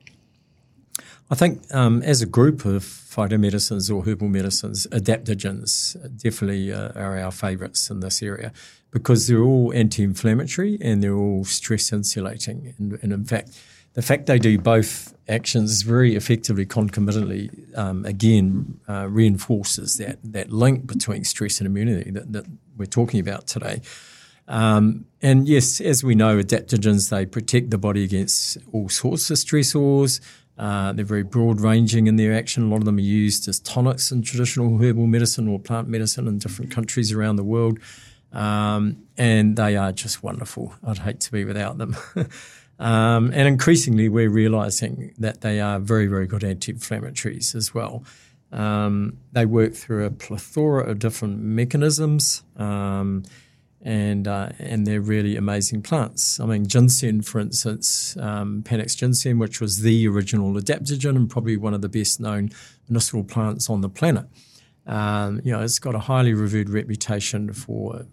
I 1.31 1.35
think 1.35 1.62
um, 1.75 2.02
as 2.02 2.23
a 2.23 2.26
group 2.26 2.64
of 2.64 2.83
phytomedicines 2.83 3.95
or 3.95 4.05
herbal 4.05 4.28
medicines, 4.28 4.87
adaptogens 4.93 5.97
definitely 6.23 6.73
uh, 6.73 6.93
are 6.95 7.19
our 7.19 7.33
favourites 7.33 7.90
in 7.90 8.00
this 8.00 8.23
area 8.23 8.52
because 8.90 9.26
they're 9.26 9.43
all 9.43 9.73
anti-inflammatory 9.75 10.78
and 10.81 11.02
they're 11.02 11.16
all 11.16 11.45
stress 11.45 11.93
insulating. 11.93 12.75
And, 12.78 12.99
and 13.02 13.12
in 13.12 13.25
fact, 13.25 13.50
the 13.97 14.03
fact 14.03 14.26
they 14.26 14.38
do 14.38 14.59
both 14.59 15.15
actions 15.26 15.81
very 15.81 16.15
effectively 16.15 16.67
concomitantly, 16.67 17.50
um, 17.75 18.05
again, 18.05 18.79
uh, 18.88 19.09
reinforces 19.09 19.97
that 19.97 20.19
that 20.23 20.53
link 20.53 20.87
between 20.87 21.25
stress 21.25 21.59
and 21.61 21.67
immunity 21.67 22.11
that, 22.11 22.31
that 22.31 22.45
we're 22.76 22.85
talking 22.85 23.19
about 23.19 23.47
today. 23.47 23.81
Um, 24.49 25.07
and 25.23 25.49
yes, 25.49 25.81
as 25.81 26.05
we 26.05 26.15
know, 26.15 26.37
adaptogens 26.38 27.09
they 27.09 27.25
protect 27.25 27.71
the 27.71 27.79
body 27.79 28.05
against 28.05 28.59
all 28.71 28.91
sorts 28.91 29.31
of 29.31 29.38
stressors. 29.38 30.21
Uh, 30.59 30.93
they're 30.93 31.05
very 31.05 31.25
broad 31.25 31.62
ranging 31.62 32.07
in 32.07 32.17
their 32.17 32.35
action. 32.35 32.65
A 32.65 32.67
lot 32.67 32.76
of 32.76 32.85
them 32.85 32.99
are 32.99 33.00
used 33.00 33.49
as 33.49 33.61
tonics 33.61 34.12
in 34.12 34.21
traditional 34.21 34.76
herbal 34.76 35.07
medicine 35.07 35.49
or 35.49 35.59
plant 35.59 35.88
medicine 35.88 36.29
in 36.29 36.38
different 36.38 36.71
countries 36.71 37.12
around 37.12 37.37
the 37.37 37.45
world. 37.45 37.79
Um, 38.33 39.05
and 39.17 39.57
they 39.57 39.76
are 39.76 39.93
just 39.93 40.23
wonderful. 40.23 40.75
I'd 40.87 40.99
hate 40.99 41.21
to 41.21 41.33
be 41.33 41.47
without 41.47 41.79
them. 41.79 41.97
um, 42.78 43.30
and 43.33 43.49
increasingly, 43.49 44.09
we're 44.09 44.30
realizing 44.30 45.14
that 45.18 45.40
they 45.40 45.61
are 45.61 45.78
very, 45.78 46.06
very 46.06 46.26
good 46.26 46.45
anti 46.45 46.73
inflammatories 46.73 47.54
as 47.54 47.73
well. 47.73 48.04
Um, 48.52 49.18
they 49.33 49.47
work 49.47 49.75
through 49.75 50.04
a 50.04 50.11
plethora 50.11 50.85
of 50.85 50.99
different 50.99 51.40
mechanisms, 51.40 52.42
um, 52.56 53.25
and 53.83 54.28
uh, 54.28 54.50
and 54.59 54.87
they're 54.87 55.00
really 55.00 55.37
amazing 55.37 55.83
plants. 55.83 56.38
I 56.38 56.47
mean, 56.47 56.66
ginseng, 56.66 57.23
for 57.23 57.40
instance, 57.40 58.16
um, 58.21 58.62
Panax 58.62 58.97
ginseng, 58.97 59.38
which 59.38 59.61
was 59.61 59.80
the 59.80 60.06
original 60.09 60.52
adaptogen 60.54 61.16
and 61.16 61.30
probably 61.30 61.56
one 61.56 61.75
of 61.75 61.80
the 61.80 61.88
best 61.88 62.21
known 62.21 62.50
medicinal 62.88 63.25
plants 63.25 63.71
on 63.71 63.80
the 63.80 63.88
planet. 63.88 64.26
Um, 64.87 65.40
you 65.45 65.50
know, 65.50 65.62
it's 65.62 65.80
got 65.80 65.95
a 65.95 66.00
highly 66.00 66.33
revered 66.33 66.71
reputation 66.71 67.52
for 67.52 68.06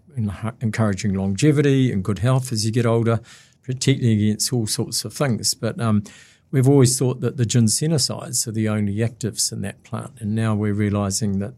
encouraging 0.60 1.14
longevity 1.14 1.92
and 1.92 2.02
good 2.02 2.18
health 2.18 2.52
as 2.52 2.64
you 2.64 2.72
get 2.72 2.84
older, 2.84 3.20
protecting 3.64 4.20
against 4.20 4.52
all 4.52 4.66
sorts 4.66 5.04
of 5.04 5.12
things. 5.12 5.54
But 5.54 5.80
um, 5.80 6.04
we've 6.50 6.68
always 6.68 6.96
thought 6.96 7.20
that 7.20 7.36
the 7.36 7.44
ginsenosides 7.44 8.46
are 8.46 8.52
the 8.52 8.68
only 8.68 8.96
actives 8.96 9.50
in 9.50 9.62
that 9.62 9.82
plant, 9.82 10.12
and 10.20 10.34
now 10.34 10.54
we're 10.54 10.74
realizing 10.74 11.40
that 11.40 11.54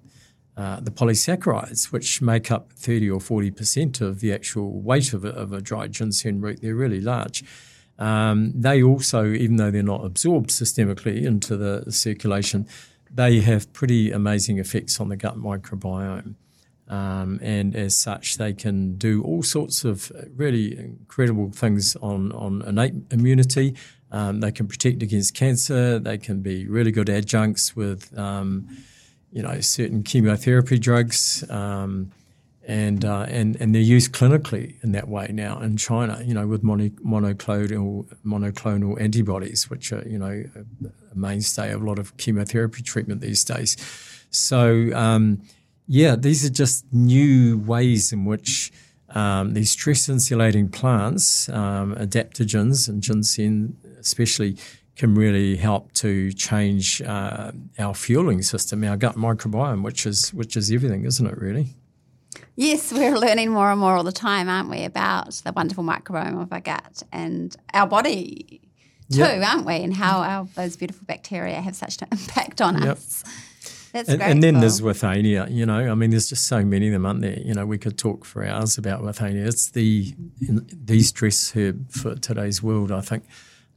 uh, 0.56 0.80
the 0.80 0.90
polysaccharides, 0.90 1.92
which 1.92 2.22
make 2.22 2.50
up 2.50 2.72
30 2.72 3.10
or 3.10 3.20
40 3.20 3.50
percent 3.50 4.00
of 4.00 4.20
the 4.20 4.32
actual 4.32 4.80
weight 4.80 5.12
of 5.12 5.25
a, 5.25 5.28
of 5.28 5.52
a 5.52 5.60
dried 5.60 5.92
ginseng 5.92 6.40
root, 6.40 6.60
they're 6.62 6.75
really 6.75 7.00
large. 7.00 7.44
Um, 7.98 8.52
they 8.54 8.82
also, 8.82 9.32
even 9.32 9.56
though 9.56 9.70
they're 9.70 9.82
not 9.82 10.04
absorbed 10.04 10.50
systemically 10.50 11.25
into 11.25 11.56
the 11.56 11.90
circulation, 11.90 12.66
they 13.10 13.40
have 13.40 13.72
pretty 13.72 14.12
amazing 14.12 14.58
effects 14.58 15.00
on 15.00 15.08
the 15.08 15.16
gut 15.16 15.36
microbiome. 15.36 16.34
Um, 16.88 17.40
and 17.43 17.75
as 17.75 17.97
such, 17.97 18.37
they 18.37 18.52
can 18.52 18.97
do 18.97 19.23
all 19.23 19.43
sorts 19.43 19.85
of 19.85 20.12
really 20.37 20.78
incredible 20.78 21.50
things 21.50 21.97
on, 21.97 22.33
on 22.33 22.62
innate 22.62 22.95
immunity. 23.11 23.75
Um, 24.12 24.40
they 24.40 24.52
can 24.52 24.69
protect 24.69 25.02
against 25.02 25.35
cancer. 25.35 25.99
They 25.99 26.19
can 26.19 26.43
be 26.43 26.66
really 26.66 26.93
good 26.93 27.09
adjuncts 27.09 27.75
with, 27.75 28.16
um, 28.16 28.69
you 29.33 29.43
know, 29.43 29.61
certain 29.61 30.05
chemotherapy 30.05 30.78
drugs. 30.78 31.45
Um, 31.50 32.12
and, 32.69 33.05
uh, 33.05 33.26
and, 33.28 33.57
and 33.61 33.75
they're 33.75 33.83
used 33.83 34.12
clinically 34.12 34.83
in 34.83 34.93
that 34.93 35.09
way 35.09 35.28
now 35.33 35.61
in 35.61 35.76
China, 35.76 36.21
you 36.25 36.35
know, 36.35 36.49
with 36.49 36.64
mono, 36.64 36.88
monoclonal, 37.05 38.07
monoclonal 38.25 39.00
antibodies, 39.00 39.71
which 39.71 39.93
are, 39.93 40.07
you 40.07 40.19
know, 40.19 40.45
a, 40.55 41.16
mainstay 41.16 41.73
of 41.73 41.81
a 41.81 41.85
lot 41.85 41.99
of 41.99 42.16
chemotherapy 42.16 42.83
treatment 42.83 43.21
these 43.21 43.45
days. 43.45 43.76
So, 44.31 44.90
um, 44.95 45.43
yeah, 45.87 46.16
these 46.16 46.45
are 46.45 46.50
just 46.50 46.85
new 46.93 47.59
ways 47.59 48.12
in 48.12 48.25
which 48.25 48.73
um, 49.11 49.55
these 49.55 49.71
stress 49.71 50.09
insulating 50.09 50.69
plants, 50.69 51.49
um, 51.49 51.95
adaptogens 51.95 52.88
and 52.88 53.02
ginseng 53.02 53.76
especially, 53.99 54.57
can 54.97 55.14
really 55.14 55.57
help 55.57 55.93
to 55.93 56.33
change 56.33 57.02
uh, 57.02 57.52
our 57.78 57.95
fueling 57.95 58.43
system, 58.43 58.83
our 58.83 58.97
gut 58.97 59.16
microbiome, 59.16 59.83
which 59.83 60.07
is 60.07 60.33
which 60.33 60.57
is 60.57 60.73
everything, 60.73 61.05
isn't 61.05 61.26
it? 61.26 61.38
Really. 61.38 61.75
Yes, 62.57 62.93
we're 62.93 63.16
learning 63.16 63.50
more 63.50 63.71
and 63.71 63.81
more 63.81 63.97
all 63.97 64.05
the 64.05 64.12
time, 64.12 64.49
aren't 64.49 64.71
we, 64.71 64.85
about 64.85 65.35
the 65.45 65.52
wonderful 65.52 65.85
microbiome 65.85 66.40
of 66.40 66.52
our 66.52 66.61
gut 66.61 67.02
and 67.12 67.55
our 67.75 67.87
body 67.87 68.61
too, 69.11 69.19
yep. 69.19 69.47
aren't 69.47 69.66
we? 69.66 69.76
And 69.76 69.95
how 69.95 70.23
our, 70.23 70.49
those 70.55 70.76
beautiful 70.76 71.05
bacteria 71.07 71.61
have 71.61 71.76
such 71.76 72.00
an 72.02 72.09
impact 72.12 72.61
on 72.61 72.83
yep. 72.83 72.97
us. 72.97 73.25
That's 73.96 74.08
and, 74.10 74.18
great. 74.18 74.30
And 74.30 74.42
then 74.42 74.60
there's 74.60 74.80
Withania, 74.82 75.50
you 75.50 75.64
know, 75.64 75.90
I 75.90 75.94
mean, 75.94 76.10
there's 76.10 76.28
just 76.28 76.46
so 76.46 76.62
many 76.62 76.88
of 76.88 76.92
them, 76.92 77.06
aren't 77.06 77.22
there? 77.22 77.38
You 77.38 77.54
know, 77.54 77.64
we 77.64 77.78
could 77.78 77.96
talk 77.96 78.24
for 78.26 78.44
hours 78.44 78.76
about 78.76 79.02
Withania. 79.02 79.46
It's 79.46 79.70
the, 79.70 80.14
the 80.38 81.00
stress 81.00 81.52
herb 81.56 81.90
for 81.90 82.14
today's 82.14 82.62
world, 82.62 82.92
I 82.92 83.00
think. 83.00 83.24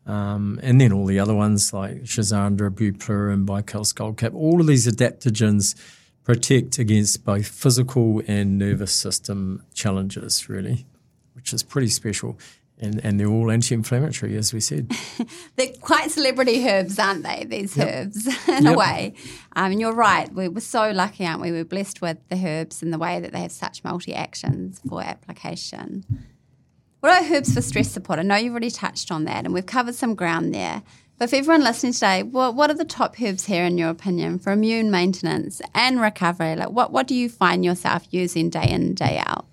Um, 0.05 0.59
and 0.61 0.81
then 0.81 0.91
all 0.91 1.05
the 1.05 1.19
other 1.19 1.33
ones 1.33 1.71
like 1.71 2.03
Schizandra, 2.03 2.67
and 2.67 3.47
Baikal 3.47 3.85
skullcap, 3.85 4.33
all 4.33 4.59
of 4.59 4.67
these 4.67 4.88
adaptogens 4.88 5.75
protect 6.23 6.79
against 6.79 7.23
both 7.23 7.47
physical 7.47 8.21
and 8.27 8.57
nervous 8.57 8.91
system 8.91 9.63
challenges, 9.73 10.49
really, 10.49 10.85
which 11.33 11.53
is 11.53 11.63
pretty 11.63 11.88
special. 11.88 12.38
And, 12.81 13.03
and 13.03 13.19
they're 13.19 13.27
all 13.27 13.51
anti-inflammatory, 13.51 14.38
as 14.38 14.53
we 14.53 14.62
said. 14.62 14.89
they're 15.57 15.74
quite 15.81 16.12
celebrity 16.12 16.65
herbs, 16.65 16.98
aren't 16.98 17.24
they? 17.24 17.43
These 17.43 17.75
yep. 17.75 17.88
herbs, 17.88 18.27
in 18.48 18.63
yep. 18.63 18.74
a 18.74 18.77
way. 18.77 19.13
Um, 19.55 19.74
and 19.74 19.81
you're 19.81 19.93
right. 19.93 20.33
We 20.33 20.48
were 20.48 20.62
so 20.62 20.91
lucky, 20.91 21.25
aren't 21.25 21.41
we? 21.41 21.51
We're 21.51 21.65
blessed 21.65 22.01
with 22.01 22.17
the 22.29 22.38
herbs 22.38 22.81
and 22.81 22.93
the 22.93 22.98
way 22.98 23.19
that 23.19 23.33
they 23.33 23.41
have 23.41 23.51
such 23.51 23.83
multi 23.83 24.13
actions 24.13 24.79
for 24.88 25.03
application. 25.03 26.05
What 27.01 27.12
are 27.12 27.36
herbs 27.36 27.53
for 27.53 27.62
stress 27.62 27.89
support? 27.91 28.19
I 28.19 28.24
know 28.24 28.36
you've 28.36 28.51
already 28.51 28.71
touched 28.71 29.12
on 29.12 29.25
that, 29.25 29.45
and 29.45 29.53
we've 29.53 29.65
covered 29.65 29.95
some 29.95 30.15
ground 30.15 30.53
there. 30.53 30.81
But 31.17 31.29
for 31.29 31.36
everyone 31.36 31.65
listening 31.65 31.91
today, 31.91 32.24
what, 32.24 32.55
what 32.55 32.69
are 32.69 32.75
the 32.75 32.86
top 32.86 33.21
herbs 33.21 33.45
here, 33.45 33.65
in 33.65 33.77
your 33.77 33.89
opinion, 33.89 34.39
for 34.39 34.53
immune 34.53 34.89
maintenance 34.89 35.62
and 35.75 36.00
recovery? 36.00 36.55
Like, 36.55 36.69
what, 36.69 36.93
what 36.93 37.07
do 37.07 37.15
you 37.15 37.27
find 37.27 37.65
yourself 37.65 38.07
using 38.09 38.50
day 38.50 38.69
in, 38.69 38.93
day 38.95 39.21
out? 39.25 39.45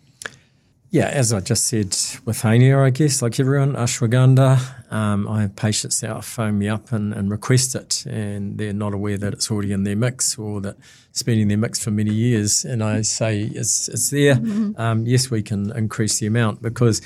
Yeah, 0.96 1.08
as 1.08 1.30
I 1.30 1.40
just 1.40 1.66
said, 1.66 1.90
Withania, 2.24 2.82
I 2.82 2.88
guess, 2.88 3.20
like 3.20 3.38
everyone, 3.38 3.74
ashwagandha. 3.74 4.90
Um, 4.90 5.28
I 5.28 5.42
have 5.42 5.54
patients 5.54 6.00
that 6.00 6.24
phone 6.24 6.58
me 6.58 6.70
up 6.70 6.90
and, 6.90 7.12
and, 7.12 7.30
request 7.30 7.74
it, 7.74 8.06
and 8.06 8.56
they're 8.56 8.72
not 8.72 8.94
aware 8.94 9.18
that 9.18 9.34
it's 9.34 9.50
already 9.50 9.72
in 9.72 9.84
their 9.84 9.94
mix 9.94 10.38
or 10.38 10.62
that 10.62 10.78
it's 11.10 11.22
been 11.22 11.38
in 11.38 11.48
their 11.48 11.58
mix 11.58 11.84
for 11.84 11.90
many 11.90 12.14
years. 12.14 12.64
And 12.64 12.82
I 12.82 13.02
say 13.02 13.42
it's 13.42 13.88
it's 13.88 14.08
there. 14.08 14.36
Mm-hmm. 14.36 14.80
Um, 14.80 15.06
yes, 15.06 15.30
we 15.30 15.42
can 15.42 15.70
increase 15.76 16.18
the 16.18 16.28
amount 16.28 16.62
because 16.62 17.02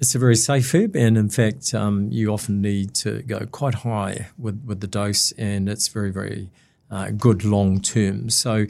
it's 0.00 0.16
a 0.16 0.18
very 0.18 0.34
safe 0.34 0.74
herb, 0.74 0.96
and 0.96 1.16
in 1.16 1.28
fact, 1.28 1.72
um, 1.74 2.08
you 2.10 2.32
often 2.32 2.60
need 2.60 2.92
to 2.94 3.22
go 3.22 3.46
quite 3.46 3.74
high 3.74 4.26
with, 4.36 4.64
with 4.66 4.80
the 4.80 4.88
dose, 4.88 5.30
and 5.38 5.68
it's 5.68 5.86
very 5.86 6.10
very 6.10 6.50
uh, 6.90 7.10
good 7.10 7.44
long 7.44 7.80
term. 7.80 8.30
So, 8.30 8.66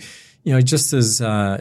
you 0.48 0.54
know, 0.54 0.62
just 0.62 0.94
as 0.94 1.20
uh, 1.20 1.60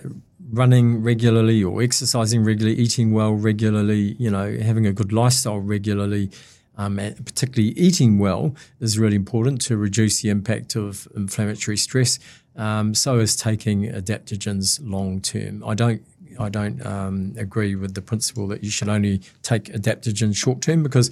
running 0.53 1.03
regularly 1.03 1.62
or 1.62 1.82
exercising 1.82 2.41
regularly, 2.46 2.79
eating 2.79 3.12
well 3.12 3.34
regularly, 3.34 4.15
you 4.17 4.32
know, 4.32 4.58
having 4.60 4.88
a 4.88 4.94
good 4.94 5.12
lifestyle 5.12 5.60
regularly, 5.60 6.32
um, 6.77 6.96
particularly 6.96 7.77
eating 7.77 8.17
well 8.17 8.56
is 8.79 8.98
really 8.98 9.17
important 9.17 9.60
to 9.63 9.75
reduce 9.75 10.22
the 10.22 10.29
impact 10.29 10.77
of 10.77 11.06
inflammatory 11.17 11.75
stress. 11.75 12.17
Um, 12.56 12.94
so 12.94 13.20
is 13.20 13.36
taking 13.36 13.91
adaptogens 13.91 14.79
long 14.82 15.20
term. 15.20 15.65
I 15.67 15.74
don't 15.74 16.01
I 16.39 16.48
don't 16.48 16.86
um, 16.86 17.34
agree 17.38 17.75
with 17.75 17.94
the 17.94 18.01
principle 18.01 18.48
that 18.48 18.63
you 18.63 18.70
should 18.70 18.88
only 18.88 19.22
take 19.41 19.65
adaptogens 19.65 20.38
short 20.38 20.62
term 20.62 20.82
because 20.82 21.12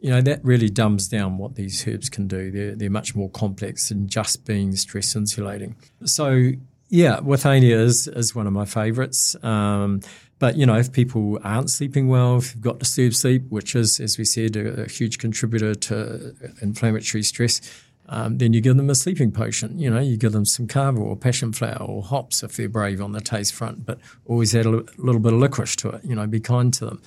you 0.00 0.08
know 0.08 0.22
that 0.22 0.42
really 0.42 0.70
dumbs 0.70 1.08
down 1.08 1.36
what 1.36 1.56
these 1.56 1.86
herbs 1.86 2.08
can 2.08 2.26
do. 2.26 2.50
They're 2.50 2.74
they're 2.74 2.90
much 2.90 3.14
more 3.14 3.28
complex 3.28 3.90
than 3.90 4.08
just 4.08 4.46
being 4.46 4.74
stress 4.76 5.14
insulating. 5.14 5.76
So 6.06 6.52
yeah, 6.92 7.20
Withania 7.20 7.80
is, 7.80 8.06
is 8.06 8.34
one 8.34 8.46
of 8.46 8.52
my 8.52 8.66
favourites. 8.66 9.34
Um, 9.42 10.02
but, 10.38 10.58
you 10.58 10.66
know, 10.66 10.76
if 10.76 10.92
people 10.92 11.38
aren't 11.42 11.70
sleeping 11.70 12.06
well, 12.06 12.36
if 12.36 12.54
you've 12.54 12.62
got 12.62 12.80
disturbed 12.80 13.16
sleep, 13.16 13.44
which 13.48 13.74
is, 13.74 13.98
as 13.98 14.18
we 14.18 14.26
said, 14.26 14.56
a, 14.56 14.82
a 14.82 14.88
huge 14.88 15.16
contributor 15.16 15.74
to 15.74 16.34
inflammatory 16.60 17.22
stress, 17.22 17.62
um, 18.10 18.36
then 18.36 18.52
you 18.52 18.60
give 18.60 18.76
them 18.76 18.90
a 18.90 18.94
sleeping 18.94 19.32
potion. 19.32 19.78
You 19.78 19.88
know, 19.88 20.00
you 20.00 20.18
give 20.18 20.32
them 20.32 20.44
some 20.44 20.66
kava 20.66 21.00
or 21.00 21.16
passion 21.16 21.54
flower 21.54 21.78
or 21.80 22.02
hops 22.02 22.42
if 22.42 22.56
they're 22.56 22.68
brave 22.68 23.00
on 23.00 23.12
the 23.12 23.22
taste 23.22 23.54
front, 23.54 23.86
but 23.86 23.98
always 24.26 24.54
add 24.54 24.66
a 24.66 24.84
little 24.98 25.20
bit 25.20 25.32
of 25.32 25.38
licorice 25.38 25.76
to 25.76 25.88
it. 25.92 26.04
You 26.04 26.14
know, 26.14 26.26
be 26.26 26.40
kind 26.40 26.74
to 26.74 26.84
them 26.84 27.02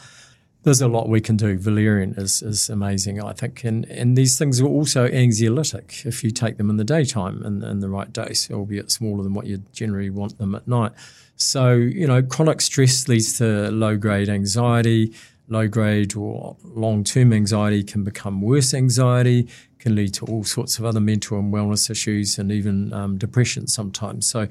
there's 0.65 0.81
a 0.81 0.87
lot 0.87 1.07
we 1.07 1.21
can 1.21 1.37
do. 1.37 1.57
Valerian 1.57 2.15
is, 2.17 2.41
is 2.41 2.69
amazing, 2.71 3.23
I 3.23 3.33
think. 3.33 3.63
And, 3.63 3.85
and 3.85 4.17
these 4.17 4.37
things 4.37 4.59
are 4.59 4.65
also 4.65 5.07
anxiolytic 5.07 6.07
if 6.07 6.23
you 6.23 6.31
take 6.31 6.57
them 6.57 6.71
in 6.71 6.77
the 6.77 6.83
daytime 6.83 7.45
in, 7.45 7.63
in 7.63 7.81
the 7.81 7.89
right 7.89 8.11
dose, 8.11 8.49
albeit 8.49 8.89
smaller 8.89 9.23
than 9.23 9.35
what 9.35 9.45
you 9.45 9.59
generally 9.73 10.09
want 10.09 10.39
them 10.39 10.55
at 10.55 10.67
night. 10.67 10.91
So, 11.35 11.73
you 11.73 12.07
know, 12.07 12.23
chronic 12.23 12.61
stress 12.61 13.07
leads 13.07 13.37
to 13.37 13.69
low 13.69 13.95
grade 13.95 14.27
anxiety. 14.27 15.13
Low 15.47 15.67
grade 15.67 16.15
or 16.15 16.57
long 16.63 17.03
term 17.03 17.31
anxiety 17.31 17.83
can 17.83 18.03
become 18.03 18.41
worse 18.41 18.73
anxiety, 18.73 19.47
can 19.77 19.93
lead 19.93 20.15
to 20.15 20.25
all 20.25 20.43
sorts 20.43 20.79
of 20.79 20.85
other 20.85 20.99
mental 20.99 21.37
and 21.37 21.53
wellness 21.53 21.91
issues 21.91 22.39
and 22.39 22.51
even 22.51 22.91
um, 22.91 23.19
depression 23.19 23.67
sometimes. 23.67 24.27
So, 24.27 24.47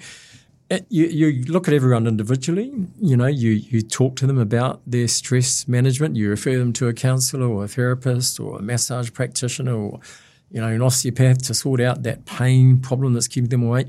you, 0.71 1.07
you 1.07 1.45
look 1.45 1.69
at 1.69 1.75
everyone 1.75 2.07
individually. 2.07 2.73
You 3.01 3.17
know, 3.17 3.27
you, 3.27 3.51
you 3.51 3.83
talk 3.83 4.17
to 4.17 4.27
them 4.27 4.39
about 4.39 4.81
their 4.87 5.09
stress 5.09 5.69
management. 5.69 6.17
You 6.17 6.31
refer 6.31 6.59
them 6.59 6.73
to 6.75 6.89
a 6.89 6.93
counsellor 6.93 7.47
or 7.47 7.65
a 7.65 7.69
therapist 7.69 8.41
or 8.41 8.59
a 8.59 8.63
massage 8.63 9.13
practitioner 9.13 9.75
or, 9.75 10.01
you 10.51 10.61
know, 10.61 10.69
an 10.69 10.83
osteopath 10.83 11.43
to 11.45 11.55
sort 11.55 11.81
out 11.81 12.03
that 12.05 12.25
pain 12.25 12.79
problem 12.81 13.15
that's 13.15 13.29
keeping 13.29 13.51
them 13.51 13.63
awake. 13.63 13.89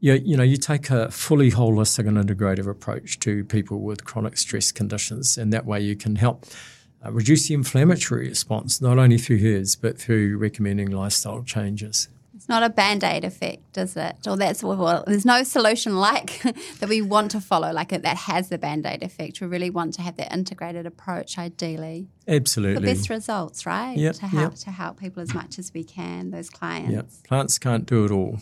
You, 0.00 0.14
you 0.14 0.36
know, 0.36 0.42
you 0.42 0.56
take 0.56 0.90
a 0.90 1.10
fully 1.10 1.50
holistic 1.50 2.06
and 2.06 2.16
integrative 2.16 2.68
approach 2.68 3.18
to 3.20 3.44
people 3.44 3.80
with 3.80 4.04
chronic 4.04 4.36
stress 4.36 4.72
conditions, 4.72 5.38
and 5.38 5.52
that 5.52 5.64
way 5.64 5.80
you 5.80 5.96
can 5.96 6.16
help 6.16 6.46
uh, 7.04 7.10
reduce 7.10 7.48
the 7.48 7.54
inflammatory 7.54 8.28
response, 8.28 8.80
not 8.80 8.98
only 8.98 9.18
through 9.18 9.38
hers, 9.38 9.76
but 9.76 9.98
through 9.98 10.36
recommending 10.36 10.90
lifestyle 10.90 11.42
changes. 11.42 12.08
It's 12.44 12.48
not 12.50 12.62
a 12.62 12.68
band 12.68 13.02
aid 13.02 13.24
effect, 13.24 13.78
is 13.78 13.96
it? 13.96 14.16
Or 14.26 14.36
that's 14.36 14.62
well, 14.62 15.02
there's 15.06 15.24
no 15.24 15.44
solution 15.44 15.96
like 16.10 16.42
that 16.42 16.90
we 16.90 17.00
want 17.00 17.30
to 17.30 17.40
follow, 17.40 17.72
like 17.72 17.90
it, 17.90 18.02
that 18.02 18.18
has 18.18 18.50
the 18.50 18.58
band 18.58 18.84
aid 18.84 19.02
effect. 19.02 19.40
We 19.40 19.46
really 19.46 19.70
want 19.70 19.94
to 19.94 20.02
have 20.02 20.18
that 20.18 20.30
integrated 20.30 20.84
approach, 20.84 21.38
ideally. 21.38 22.08
Absolutely. 22.28 22.82
For 22.86 22.94
best 22.94 23.08
results, 23.08 23.64
right? 23.64 23.96
Yep, 23.96 24.16
to 24.16 24.26
help 24.26 24.52
yep. 24.52 24.60
to 24.60 24.70
help 24.72 25.00
people 25.00 25.22
as 25.22 25.32
much 25.32 25.58
as 25.58 25.72
we 25.72 25.84
can, 25.84 26.32
those 26.32 26.50
clients. 26.50 26.92
Yeah, 26.92 27.26
plants 27.26 27.58
can't 27.58 27.86
do 27.86 28.04
it 28.04 28.10
all. 28.10 28.40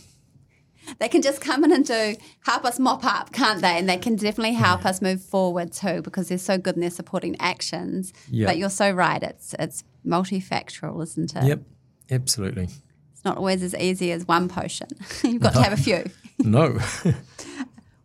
They 0.99 1.09
can 1.09 1.23
just 1.23 1.41
come 1.41 1.63
in 1.63 1.71
and 1.71 1.87
do 1.87 2.17
help 2.45 2.65
us 2.65 2.81
mop 2.81 3.05
up, 3.05 3.33
can't 3.33 3.61
they? 3.61 3.79
And 3.79 3.89
they 3.89 3.99
can 3.99 4.17
definitely 4.17 4.55
help 4.55 4.85
us 4.85 5.01
move 5.01 5.23
forward 5.23 5.71
too, 5.71 6.03
because 6.03 6.29
they're 6.29 6.39
so 6.39 6.59
good 6.59 6.75
in 6.75 6.81
their 6.81 6.91
supporting 6.91 7.37
actions. 7.39 8.13
Yep. 8.33 8.49
But 8.49 8.59
you're 8.59 8.69
so 8.69 8.91
right; 8.91 9.23
it's 9.23 9.55
it's 9.61 9.85
multifactorial, 10.05 11.01
isn't 11.05 11.37
it? 11.37 11.45
Yep, 11.45 11.61
absolutely. 12.11 12.69
It's 13.23 13.27
not 13.27 13.37
always 13.37 13.63
as 13.63 13.73
easy 13.77 14.11
as 14.11 14.27
one 14.27 14.49
potion. 14.49 14.89
You've 15.23 15.41
got 15.41 15.53
to 15.53 15.63
have 15.63 15.73
a 15.73 15.77
few. 15.77 16.05
No. 16.39 16.81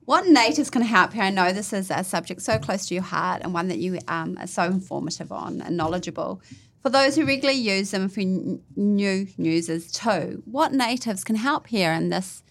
What 0.05 0.27
natives 0.27 0.69
can 0.69 0.83
help 0.83 1.11
here? 1.11 1.23
I 1.23 1.31
know 1.31 1.51
this 1.51 1.73
is 1.73 1.91
a 1.91 2.01
subject 2.01 2.41
so 2.41 2.57
close 2.57 2.85
to 2.85 2.93
your 2.93 3.03
heart 3.03 3.41
and 3.43 3.53
one 3.53 3.67
that 3.67 3.79
you 3.79 3.99
um, 4.07 4.37
are 4.39 4.47
so 4.47 4.63
informative 4.63 5.33
on 5.33 5.61
and 5.61 5.75
knowledgeable. 5.75 6.39
For 6.81 6.89
those 6.89 7.17
who 7.17 7.25
regularly 7.25 7.59
use 7.59 7.91
them, 7.91 8.07
for 8.07 8.21
new 8.21 9.27
users 9.37 9.91
too, 9.91 10.43
what 10.45 10.71
natives 10.71 11.25
can 11.25 11.35
help 11.35 11.67
here 11.67 11.91
in 11.91 12.07
this, 12.07 12.41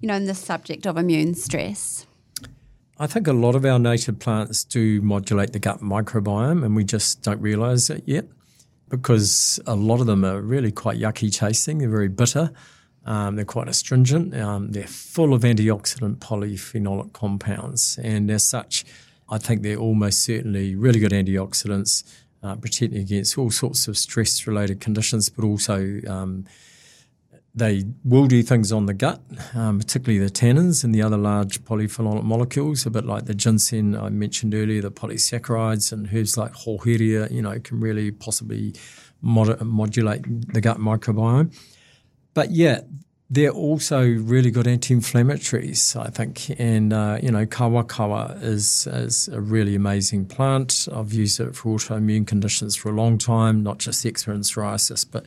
you 0.00 0.08
know, 0.08 0.16
in 0.16 0.24
this 0.24 0.40
subject 0.40 0.84
of 0.84 0.96
immune 0.96 1.34
stress? 1.34 2.06
I 2.98 3.06
think 3.06 3.28
a 3.28 3.32
lot 3.32 3.54
of 3.54 3.64
our 3.64 3.78
native 3.78 4.18
plants 4.18 4.64
do 4.64 5.00
modulate 5.00 5.52
the 5.52 5.60
gut 5.60 5.80
microbiome, 5.80 6.64
and 6.64 6.74
we 6.74 6.82
just 6.82 7.22
don't 7.22 7.40
realise 7.40 7.88
it 7.88 8.02
yet 8.04 8.26
because 8.88 9.60
a 9.66 9.74
lot 9.74 10.00
of 10.00 10.06
them 10.06 10.24
are 10.24 10.40
really 10.40 10.72
quite 10.72 10.98
yucky 10.98 11.34
tasting. 11.34 11.78
They're 11.78 11.88
very 11.88 12.08
bitter. 12.08 12.52
Um, 13.04 13.36
they're 13.36 13.44
quite 13.44 13.68
astringent. 13.68 14.34
Um, 14.34 14.72
they're 14.72 14.86
full 14.86 15.32
of 15.32 15.42
antioxidant 15.42 16.16
polyphenolic 16.16 17.12
compounds, 17.12 17.98
and 18.02 18.30
as 18.30 18.44
such, 18.44 18.84
I 19.28 19.38
think 19.38 19.62
they're 19.62 19.76
almost 19.76 20.22
certainly 20.22 20.74
really 20.74 20.98
good 20.98 21.12
antioxidants, 21.12 22.04
uh, 22.42 22.56
protecting 22.56 23.00
against 23.00 23.38
all 23.38 23.50
sorts 23.50 23.86
of 23.88 23.96
stress-related 23.96 24.80
conditions, 24.80 25.28
but 25.28 25.44
also 25.44 26.00
um, 26.08 26.46
they 27.56 27.84
will 28.04 28.26
do 28.26 28.42
things 28.42 28.70
on 28.70 28.84
the 28.84 28.92
gut, 28.92 29.20
um, 29.54 29.78
particularly 29.78 30.22
the 30.22 30.30
tannins 30.30 30.84
and 30.84 30.94
the 30.94 31.00
other 31.00 31.16
large 31.16 31.64
polyphenolic 31.64 32.22
molecules, 32.22 32.84
a 32.84 32.90
bit 32.90 33.06
like 33.06 33.24
the 33.24 33.34
ginseng 33.34 33.96
I 33.96 34.10
mentioned 34.10 34.54
earlier, 34.54 34.82
the 34.82 34.90
polysaccharides 34.90 35.90
and 35.90 36.06
herbs 36.12 36.36
like 36.36 36.52
hoheria, 36.52 37.28
you 37.30 37.40
know, 37.40 37.58
can 37.58 37.80
really 37.80 38.10
possibly 38.10 38.74
mod- 39.22 39.62
modulate 39.62 40.52
the 40.52 40.60
gut 40.60 40.76
microbiome. 40.76 41.56
But 42.34 42.50
yeah, 42.50 42.82
they're 43.30 43.50
also 43.50 44.06
really 44.06 44.50
good 44.50 44.66
anti-inflammatories, 44.66 45.98
I 45.98 46.10
think. 46.10 46.60
And 46.60 46.92
uh, 46.92 47.18
you 47.22 47.30
know, 47.30 47.46
kawakawa 47.46 48.42
is 48.42 48.86
is 48.86 49.28
a 49.28 49.40
really 49.40 49.74
amazing 49.74 50.26
plant. 50.26 50.88
I've 50.92 51.14
used 51.14 51.40
it 51.40 51.56
for 51.56 51.76
autoimmune 51.76 52.26
conditions 52.26 52.76
for 52.76 52.90
a 52.90 52.94
long 52.94 53.16
time, 53.16 53.62
not 53.62 53.78
just 53.78 54.04
eczema 54.04 54.34
and 54.34 54.44
psoriasis, 54.44 55.06
but 55.10 55.24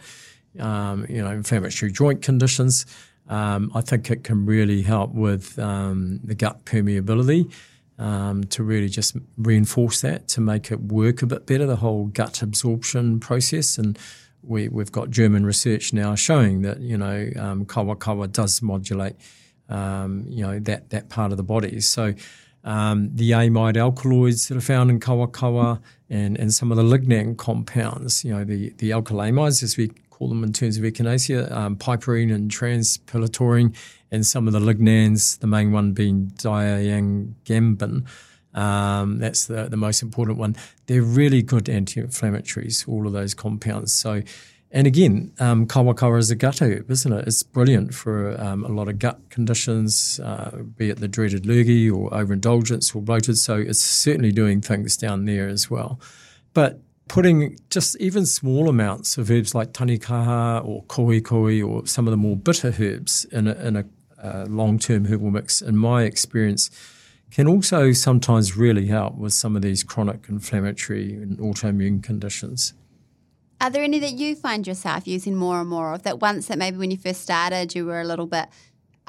um, 0.59 1.05
you 1.09 1.21
know, 1.21 1.31
inflammatory 1.31 1.91
joint 1.91 2.21
conditions. 2.21 2.85
Um, 3.27 3.71
I 3.75 3.81
think 3.81 4.09
it 4.09 4.23
can 4.23 4.45
really 4.45 4.81
help 4.81 5.13
with 5.13 5.59
um, 5.59 6.19
the 6.23 6.33
gut 6.33 6.65
permeability 6.65 7.51
um, 7.99 8.45
to 8.45 8.63
really 8.63 8.89
just 8.89 9.15
reinforce 9.37 10.01
that 10.01 10.27
to 10.29 10.41
make 10.41 10.71
it 10.71 10.81
work 10.81 11.21
a 11.21 11.27
bit 11.27 11.45
better, 11.45 11.65
the 11.65 11.75
whole 11.75 12.05
gut 12.05 12.41
absorption 12.41 13.19
process. 13.19 13.77
And 13.77 13.99
we, 14.41 14.69
we've 14.69 14.91
got 14.91 15.11
German 15.11 15.45
research 15.45 15.93
now 15.93 16.15
showing 16.15 16.61
that, 16.63 16.79
you 16.79 16.97
know, 16.97 17.29
um, 17.37 17.65
kawakawa 17.65 18.31
does 18.31 18.61
modulate, 18.61 19.15
um, 19.67 20.25
you 20.27 20.43
know, 20.43 20.59
that, 20.59 20.89
that 20.89 21.09
part 21.09 21.31
of 21.31 21.37
the 21.37 21.43
body. 21.43 21.81
So 21.81 22.13
um, 22.63 23.09
the 23.15 23.31
amide 23.31 23.77
alkaloids 23.77 24.47
that 24.47 24.57
are 24.57 24.61
found 24.61 24.89
in 24.89 24.99
kawakawa 24.99 25.81
and, 26.09 26.37
and 26.37 26.53
some 26.53 26.71
of 26.71 26.77
the 26.77 26.83
lignan 26.83 27.37
compounds, 27.37 28.23
you 28.25 28.33
know, 28.33 28.43
the, 28.43 28.69
the 28.77 28.89
alkylamides, 28.89 29.63
as 29.63 29.77
we 29.77 29.89
call 30.09 30.27
them 30.27 30.43
in 30.43 30.51
terms 30.51 30.77
of 30.77 30.83
echinacea, 30.83 31.49
um, 31.51 31.75
piperine 31.77 32.33
and 32.33 32.51
transpellitorine, 32.51 33.75
and 34.11 34.25
some 34.25 34.47
of 34.47 34.53
the 34.53 34.59
lignans, 34.59 35.39
the 35.39 35.47
main 35.47 35.71
one 35.71 35.93
being 35.93 36.31
diayangambin. 36.35 38.05
Um, 38.53 39.19
that's 39.19 39.45
the, 39.45 39.69
the 39.69 39.77
most 39.77 40.01
important 40.01 40.37
one. 40.37 40.55
They're 40.87 41.01
really 41.01 41.41
good 41.41 41.69
anti-inflammatories, 41.69 42.87
all 42.87 43.07
of 43.07 43.13
those 43.13 43.33
compounds. 43.33 43.93
So, 43.93 44.23
and 44.71 44.85
again, 44.85 45.33
um, 45.39 45.65
kawakawa 45.65 46.19
is 46.19 46.29
a 46.29 46.35
gut 46.35 46.61
herb, 46.61 46.91
isn't 46.91 47.11
it? 47.11 47.27
It's 47.27 47.41
brilliant 47.41 47.93
for 47.93 48.39
um, 48.39 48.63
a 48.63 48.67
lot 48.67 48.87
of 48.87 48.99
gut 48.99 49.19
conditions, 49.29 50.19
uh, 50.19 50.61
be 50.77 50.91
it 50.91 50.99
the 50.99 51.07
dreaded 51.07 51.47
lurgy 51.47 51.89
or 51.89 52.13
overindulgence 52.13 52.93
or 52.93 53.01
bloated. 53.01 53.37
So 53.37 53.55
it's 53.55 53.81
certainly 53.81 54.31
doing 54.31 54.61
things 54.61 54.95
down 54.95 55.25
there 55.25 55.47
as 55.47 55.71
well. 55.71 55.99
But 56.53 56.79
putting 57.07 57.57
just 57.71 57.97
even 57.99 58.27
small 58.27 58.69
amounts 58.69 59.17
of 59.17 59.31
herbs 59.31 59.55
like 59.55 59.73
tanekaha 59.73 60.63
or 60.63 60.83
kohekohe 60.83 61.67
or 61.67 61.87
some 61.87 62.07
of 62.07 62.11
the 62.11 62.17
more 62.17 62.35
bitter 62.35 62.73
herbs 62.79 63.25
in 63.31 63.47
a, 63.47 63.53
in 63.55 63.75
a 63.75 63.85
uh, 64.21 64.45
long-term 64.47 65.05
herbal 65.05 65.31
mix, 65.31 65.61
in 65.61 65.77
my 65.77 66.03
experience, 66.03 66.69
can 67.31 67.47
also 67.47 67.91
sometimes 67.91 68.55
really 68.55 68.87
help 68.87 69.15
with 69.15 69.33
some 69.33 69.55
of 69.55 69.61
these 69.61 69.83
chronic 69.83 70.25
inflammatory 70.29 71.13
and 71.13 71.37
autoimmune 71.39 72.03
conditions. 72.03 72.73
Are 73.61 73.69
there 73.69 73.83
any 73.83 73.99
that 73.99 74.13
you 74.13 74.35
find 74.35 74.65
yourself 74.65 75.07
using 75.07 75.35
more 75.35 75.59
and 75.59 75.69
more 75.69 75.93
of 75.93 76.03
that 76.03 76.19
once 76.19 76.47
that 76.47 76.57
maybe 76.57 76.77
when 76.77 76.91
you 76.91 76.97
first 76.97 77.21
started 77.21 77.75
you 77.75 77.85
were 77.85 77.99
a 77.99 78.05
little 78.05 78.27
bit 78.27 78.47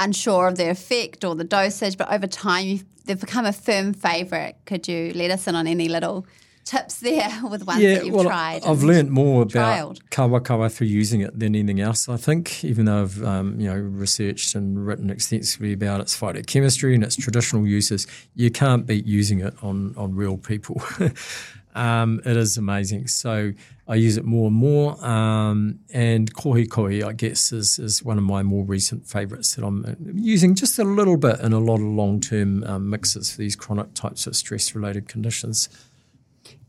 unsure 0.01 0.49
of 0.49 0.57
the 0.57 0.69
effect 0.69 1.25
or 1.25 1.37
the 1.37 1.45
dosage, 1.45 1.97
but 1.97 2.11
over 2.11 2.27
time 2.27 2.67
you've, 2.67 2.85
they've 3.05 3.21
become 3.21 3.47
a 3.47 3.53
firm 3.53 3.93
favourite? 3.93 4.57
Could 4.65 4.89
you 4.89 5.13
let 5.15 5.31
us 5.31 5.47
in 5.47 5.55
on 5.55 5.67
any 5.67 5.89
little 5.89 6.27
tips 6.65 7.01
there 7.01 7.31
with 7.51 7.67
ones 7.67 7.81
yeah, 7.81 7.95
that 7.95 8.07
you've 8.07 8.15
well, 8.15 8.25
tried? 8.25 8.65
I've 8.65 8.83
learned 8.83 9.11
more 9.11 9.43
about 9.43 10.01
kawakawa 10.11 10.73
through 10.73 10.89
using 10.89 11.21
it 11.21 11.39
than 11.39 11.55
anything 11.55 11.81
else. 11.81 12.09
I 12.09 12.17
think, 12.17 12.65
even 12.65 12.87
though 12.87 13.03
I've 13.03 13.23
um, 13.23 13.61
you 13.61 13.69
know 13.69 13.77
researched 13.77 14.55
and 14.55 14.85
written 14.85 15.11
extensively 15.11 15.73
about 15.73 16.01
its 16.01 16.19
phytochemistry 16.19 16.95
and 16.95 17.05
its 17.05 17.17
traditional 17.17 17.67
uses, 17.67 18.07
you 18.35 18.51
can't 18.51 18.87
beat 18.87 19.07
using 19.07 19.41
it 19.41 19.55
on 19.63 19.95
on 19.97 20.17
real 20.17 20.39
people. 20.39 20.83
um, 21.75 22.21
it 22.25 22.37
is 22.37 22.57
amazing. 22.57 23.07
So 23.07 23.53
I 23.91 23.97
use 23.97 24.17
it 24.17 24.25
more 24.25 24.47
and 24.47 24.57
more. 24.57 25.05
Um, 25.05 25.81
and 25.93 26.33
kohekohe, 26.33 27.05
I 27.05 27.13
guess, 27.13 27.53
is 27.53 27.81
is 27.81 28.05
one 28.05 28.19
of 28.19 28.25
my 28.25 28.45
more 28.45 28.65
recent 28.65 29.09
favourites 29.09 29.57
that 29.57 29.65
I'm 29.65 29.85
uh, 29.85 29.95
using 30.15 30.55
just 30.55 30.79
a 30.79 30.85
little 30.85 31.17
bit 31.17 31.41
in 31.41 31.53
a 31.53 31.59
lot 31.59 31.75
of 31.75 31.83
long 31.83 32.21
term 32.21 32.63
um, 32.63 32.89
mixes 32.89 33.33
for 33.33 33.39
these 33.39 33.57
chronic 33.57 33.93
types 33.95 34.29
of 34.29 34.37
stress 34.37 34.77
related 34.77 35.09
conditions. 35.09 35.69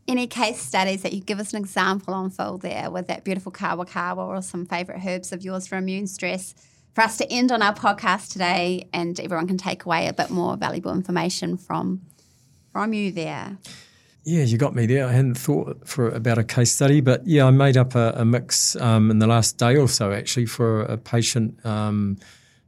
Any 0.08 0.26
case 0.26 0.60
studies 0.60 1.02
that 1.02 1.12
you 1.12 1.20
give 1.20 1.38
us 1.38 1.54
an 1.54 1.60
example 1.60 2.12
on, 2.12 2.30
Phil, 2.30 2.58
there 2.58 2.90
with 2.90 3.06
that 3.06 3.22
beautiful 3.22 3.52
kawakawa 3.52 4.26
or 4.26 4.42
some 4.42 4.66
favourite 4.66 5.06
herbs 5.06 5.30
of 5.30 5.44
yours 5.44 5.68
for 5.68 5.76
immune 5.76 6.08
stress 6.08 6.56
for 6.92 7.04
us 7.04 7.16
to 7.18 7.32
end 7.32 7.52
on 7.52 7.62
our 7.62 7.72
podcast 7.72 8.32
today 8.32 8.88
and 8.92 9.20
everyone 9.20 9.46
can 9.46 9.58
take 9.58 9.84
away 9.84 10.08
a 10.08 10.12
bit 10.12 10.28
more 10.28 10.56
valuable 10.56 10.90
information 10.90 11.56
from 11.56 12.00
from 12.72 12.92
you 12.92 13.12
there. 13.12 13.58
Yeah, 14.24 14.44
you 14.44 14.56
got 14.56 14.74
me 14.74 14.86
there. 14.86 15.06
I 15.06 15.12
hadn't 15.12 15.34
thought 15.34 15.86
for 15.86 16.08
about 16.08 16.38
a 16.38 16.44
case 16.44 16.72
study, 16.72 17.00
but 17.00 17.26
yeah, 17.26 17.44
I 17.46 17.50
made 17.50 17.76
up 17.76 17.96
a, 17.96 18.12
a 18.16 18.24
mix 18.24 18.76
um, 18.76 19.10
in 19.10 19.18
the 19.18 19.26
last 19.26 19.58
day 19.58 19.76
or 19.76 19.88
so 19.88 20.12
actually 20.12 20.46
for 20.46 20.82
a 20.82 20.96
patient 20.96 21.64
um, 21.66 22.18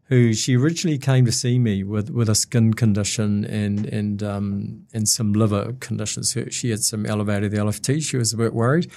who 0.06 0.32
she 0.32 0.56
originally 0.56 0.98
came 0.98 1.24
to 1.24 1.32
see 1.32 1.60
me 1.60 1.84
with, 1.84 2.10
with 2.10 2.28
a 2.28 2.34
skin 2.34 2.74
condition 2.74 3.44
and 3.44 3.86
and 3.86 4.22
um, 4.22 4.84
and 4.92 5.08
some 5.08 5.32
liver 5.32 5.74
conditions. 5.78 6.36
She- 6.50 6.70
had 6.70 6.82
some 6.82 7.06
elevated 7.06 7.52
LFT. 7.52 8.02
She 8.02 8.16
was 8.16 8.32
a 8.32 8.36
bit 8.36 8.52
worried, 8.52 8.90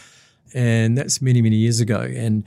and 0.53 0.97
that's 0.97 1.21
many 1.21 1.43
many 1.43 1.57
years 1.57 1.79
ago. 1.79 2.01
And 2.01 2.43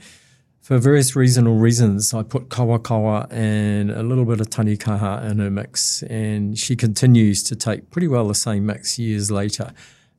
for 0.59 0.77
various 0.77 1.15
reasonable 1.15 1.57
reasons, 1.57 2.13
I 2.13 2.23
put 2.23 2.49
kawakawa 2.49 3.31
and 3.31 3.89
a 3.89 4.03
little 4.03 4.25
bit 4.25 4.41
of 4.41 4.49
tanekaha 4.49 5.29
in 5.31 5.39
her 5.39 5.49
mix, 5.49 6.03
and 6.03 6.57
she 6.59 6.75
continues 6.75 7.43
to 7.43 7.55
take 7.55 7.89
pretty 7.91 8.09
well 8.09 8.27
the 8.27 8.35
same 8.35 8.65
mix 8.65 8.99
years 8.99 9.31
later. 9.31 9.71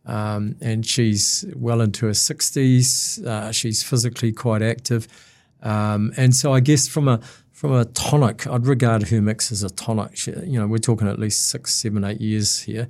Um, 0.05 0.57
and 0.61 0.85
she's 0.85 1.45
well 1.55 1.81
into 1.81 2.07
her 2.07 2.13
60s. 2.13 3.25
Uh, 3.25 3.53
she's 3.53 3.83
physically 3.83 4.33
quite 4.33 4.63
active. 4.63 5.07
Um, 5.63 6.13
and 6.17 6.35
so 6.35 6.53
I 6.53 6.61
guess 6.61 6.89
from 6.89 7.09
a 7.09 7.21
from 7.53 7.75
a 7.75 7.85
tonic, 7.85 8.49
I'd 8.49 8.67
regard 8.67 9.09
her 9.11 9.23
mix 9.23 9.53
as 9.53 9.63
a 9.63 9.71
tonic. 9.71 10.17
She, 10.17 10.33
you 10.33 10.59
know, 10.59 10.67
we're 10.67 10.79
talking 10.79 11.07
at 11.07 11.21
least 11.21 11.49
six, 11.49 11.73
seven, 11.73 12.03
eight 12.03 12.21
years 12.21 12.61
here. 12.63 12.89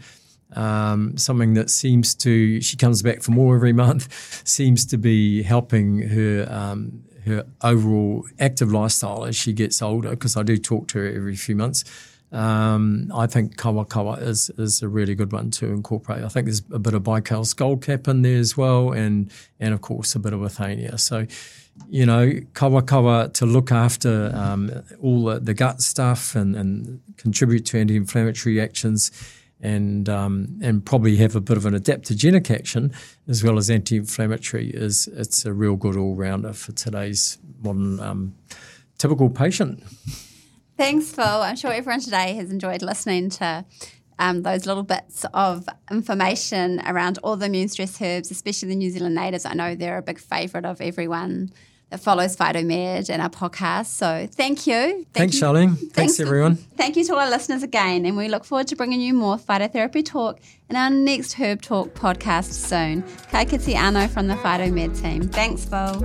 Um, 0.54 1.16
something 1.18 1.52
that 1.54 1.68
seems 1.68 2.14
to 2.16 2.60
she 2.62 2.76
comes 2.76 3.02
back 3.02 3.22
for 3.22 3.32
more 3.32 3.54
every 3.54 3.72
month, 3.84 4.42
seems 4.48 4.86
to 4.86 4.96
be 4.96 5.42
helping 5.42 6.08
her 6.08 6.46
um, 6.50 7.04
her 7.26 7.44
overall 7.62 8.24
active 8.40 8.72
lifestyle 8.72 9.26
as 9.26 9.36
she 9.36 9.52
gets 9.52 9.82
older. 9.82 10.10
Because 10.10 10.36
I 10.36 10.42
do 10.42 10.56
talk 10.56 10.88
to 10.88 10.98
her 11.00 11.06
every 11.06 11.36
few 11.36 11.56
months. 11.56 11.84
Um, 12.32 13.12
I 13.14 13.26
think 13.26 13.56
kawakawa 13.56 14.22
is, 14.22 14.50
is 14.56 14.82
a 14.82 14.88
really 14.88 15.14
good 15.14 15.32
one 15.32 15.50
to 15.52 15.66
incorporate. 15.66 16.24
I 16.24 16.28
think 16.28 16.46
there's 16.46 16.62
a 16.72 16.78
bit 16.78 16.94
of 16.94 17.02
Baikal 17.02 17.44
skullcap 17.44 18.08
in 18.08 18.22
there 18.22 18.38
as 18.38 18.56
well, 18.56 18.92
and 18.92 19.30
and 19.60 19.74
of 19.74 19.82
course 19.82 20.14
a 20.14 20.18
bit 20.18 20.32
of 20.32 20.40
withania. 20.40 20.98
So, 20.98 21.26
you 21.90 22.06
know, 22.06 22.30
kawakawa 22.54 23.34
to 23.34 23.44
look 23.44 23.70
after 23.70 24.32
um, 24.34 24.70
all 25.02 25.24
the, 25.24 25.40
the, 25.40 25.54
gut 25.54 25.82
stuff 25.82 26.34
and, 26.34 26.56
and 26.56 27.00
contribute 27.18 27.66
to 27.66 27.78
anti-inflammatory 27.78 28.60
actions 28.60 29.10
and 29.60 30.08
um, 30.08 30.58
and 30.62 30.84
probably 30.84 31.16
have 31.16 31.36
a 31.36 31.40
bit 31.40 31.58
of 31.58 31.66
an 31.66 31.74
adaptogenic 31.74 32.50
action 32.50 32.92
as 33.28 33.44
well 33.44 33.58
as 33.58 33.68
anti-inflammatory 33.68 34.70
is 34.70 35.06
it's 35.08 35.44
a 35.44 35.52
real 35.52 35.76
good 35.76 35.96
all-rounder 35.96 36.54
for 36.54 36.72
today's 36.72 37.38
modern 37.62 38.00
um, 38.00 38.34
typical 38.96 39.28
patient. 39.28 39.82
Thanks, 40.82 41.12
Phil. 41.12 41.24
I'm 41.24 41.54
sure 41.54 41.72
everyone 41.72 42.00
today 42.00 42.34
has 42.34 42.50
enjoyed 42.50 42.82
listening 42.82 43.30
to 43.30 43.64
um, 44.18 44.42
those 44.42 44.66
little 44.66 44.82
bits 44.82 45.24
of 45.32 45.68
information 45.92 46.82
around 46.84 47.18
all 47.22 47.36
the 47.36 47.46
immune 47.46 47.68
stress 47.68 48.02
herbs, 48.02 48.32
especially 48.32 48.70
the 48.70 48.74
New 48.74 48.90
Zealand 48.90 49.14
natives. 49.14 49.44
I 49.44 49.54
know 49.54 49.76
they're 49.76 49.98
a 49.98 50.02
big 50.02 50.18
favourite 50.18 50.64
of 50.64 50.80
everyone 50.80 51.52
that 51.90 52.00
follows 52.00 52.36
PhytoMed 52.36 53.10
and 53.10 53.22
our 53.22 53.30
podcast. 53.30 53.86
So 53.86 54.26
thank 54.32 54.66
you. 54.66 54.74
Thank 54.74 55.12
Thanks, 55.12 55.36
you. 55.36 55.42
Charlene. 55.42 55.76
Thanks, 55.76 55.94
Thanks 55.94 56.20
everyone. 56.20 56.56
Thank 56.56 56.96
you 56.96 57.04
to 57.04 57.14
our 57.14 57.30
listeners 57.30 57.62
again. 57.62 58.04
And 58.04 58.16
we 58.16 58.26
look 58.26 58.44
forward 58.44 58.66
to 58.66 58.74
bringing 58.74 59.00
you 59.00 59.14
more 59.14 59.36
phytotherapy 59.36 60.04
talk 60.04 60.40
in 60.68 60.74
our 60.74 60.90
next 60.90 61.34
Herb 61.34 61.62
Talk 61.62 61.94
podcast 61.94 62.52
soon. 62.54 63.04
Kai 63.30 63.44
Kiti 63.44 63.76
Ano 63.76 64.08
from 64.08 64.26
the 64.26 64.34
PhytoMed 64.34 65.00
team. 65.00 65.28
Thanks, 65.28 65.64
Phil. 65.64 66.02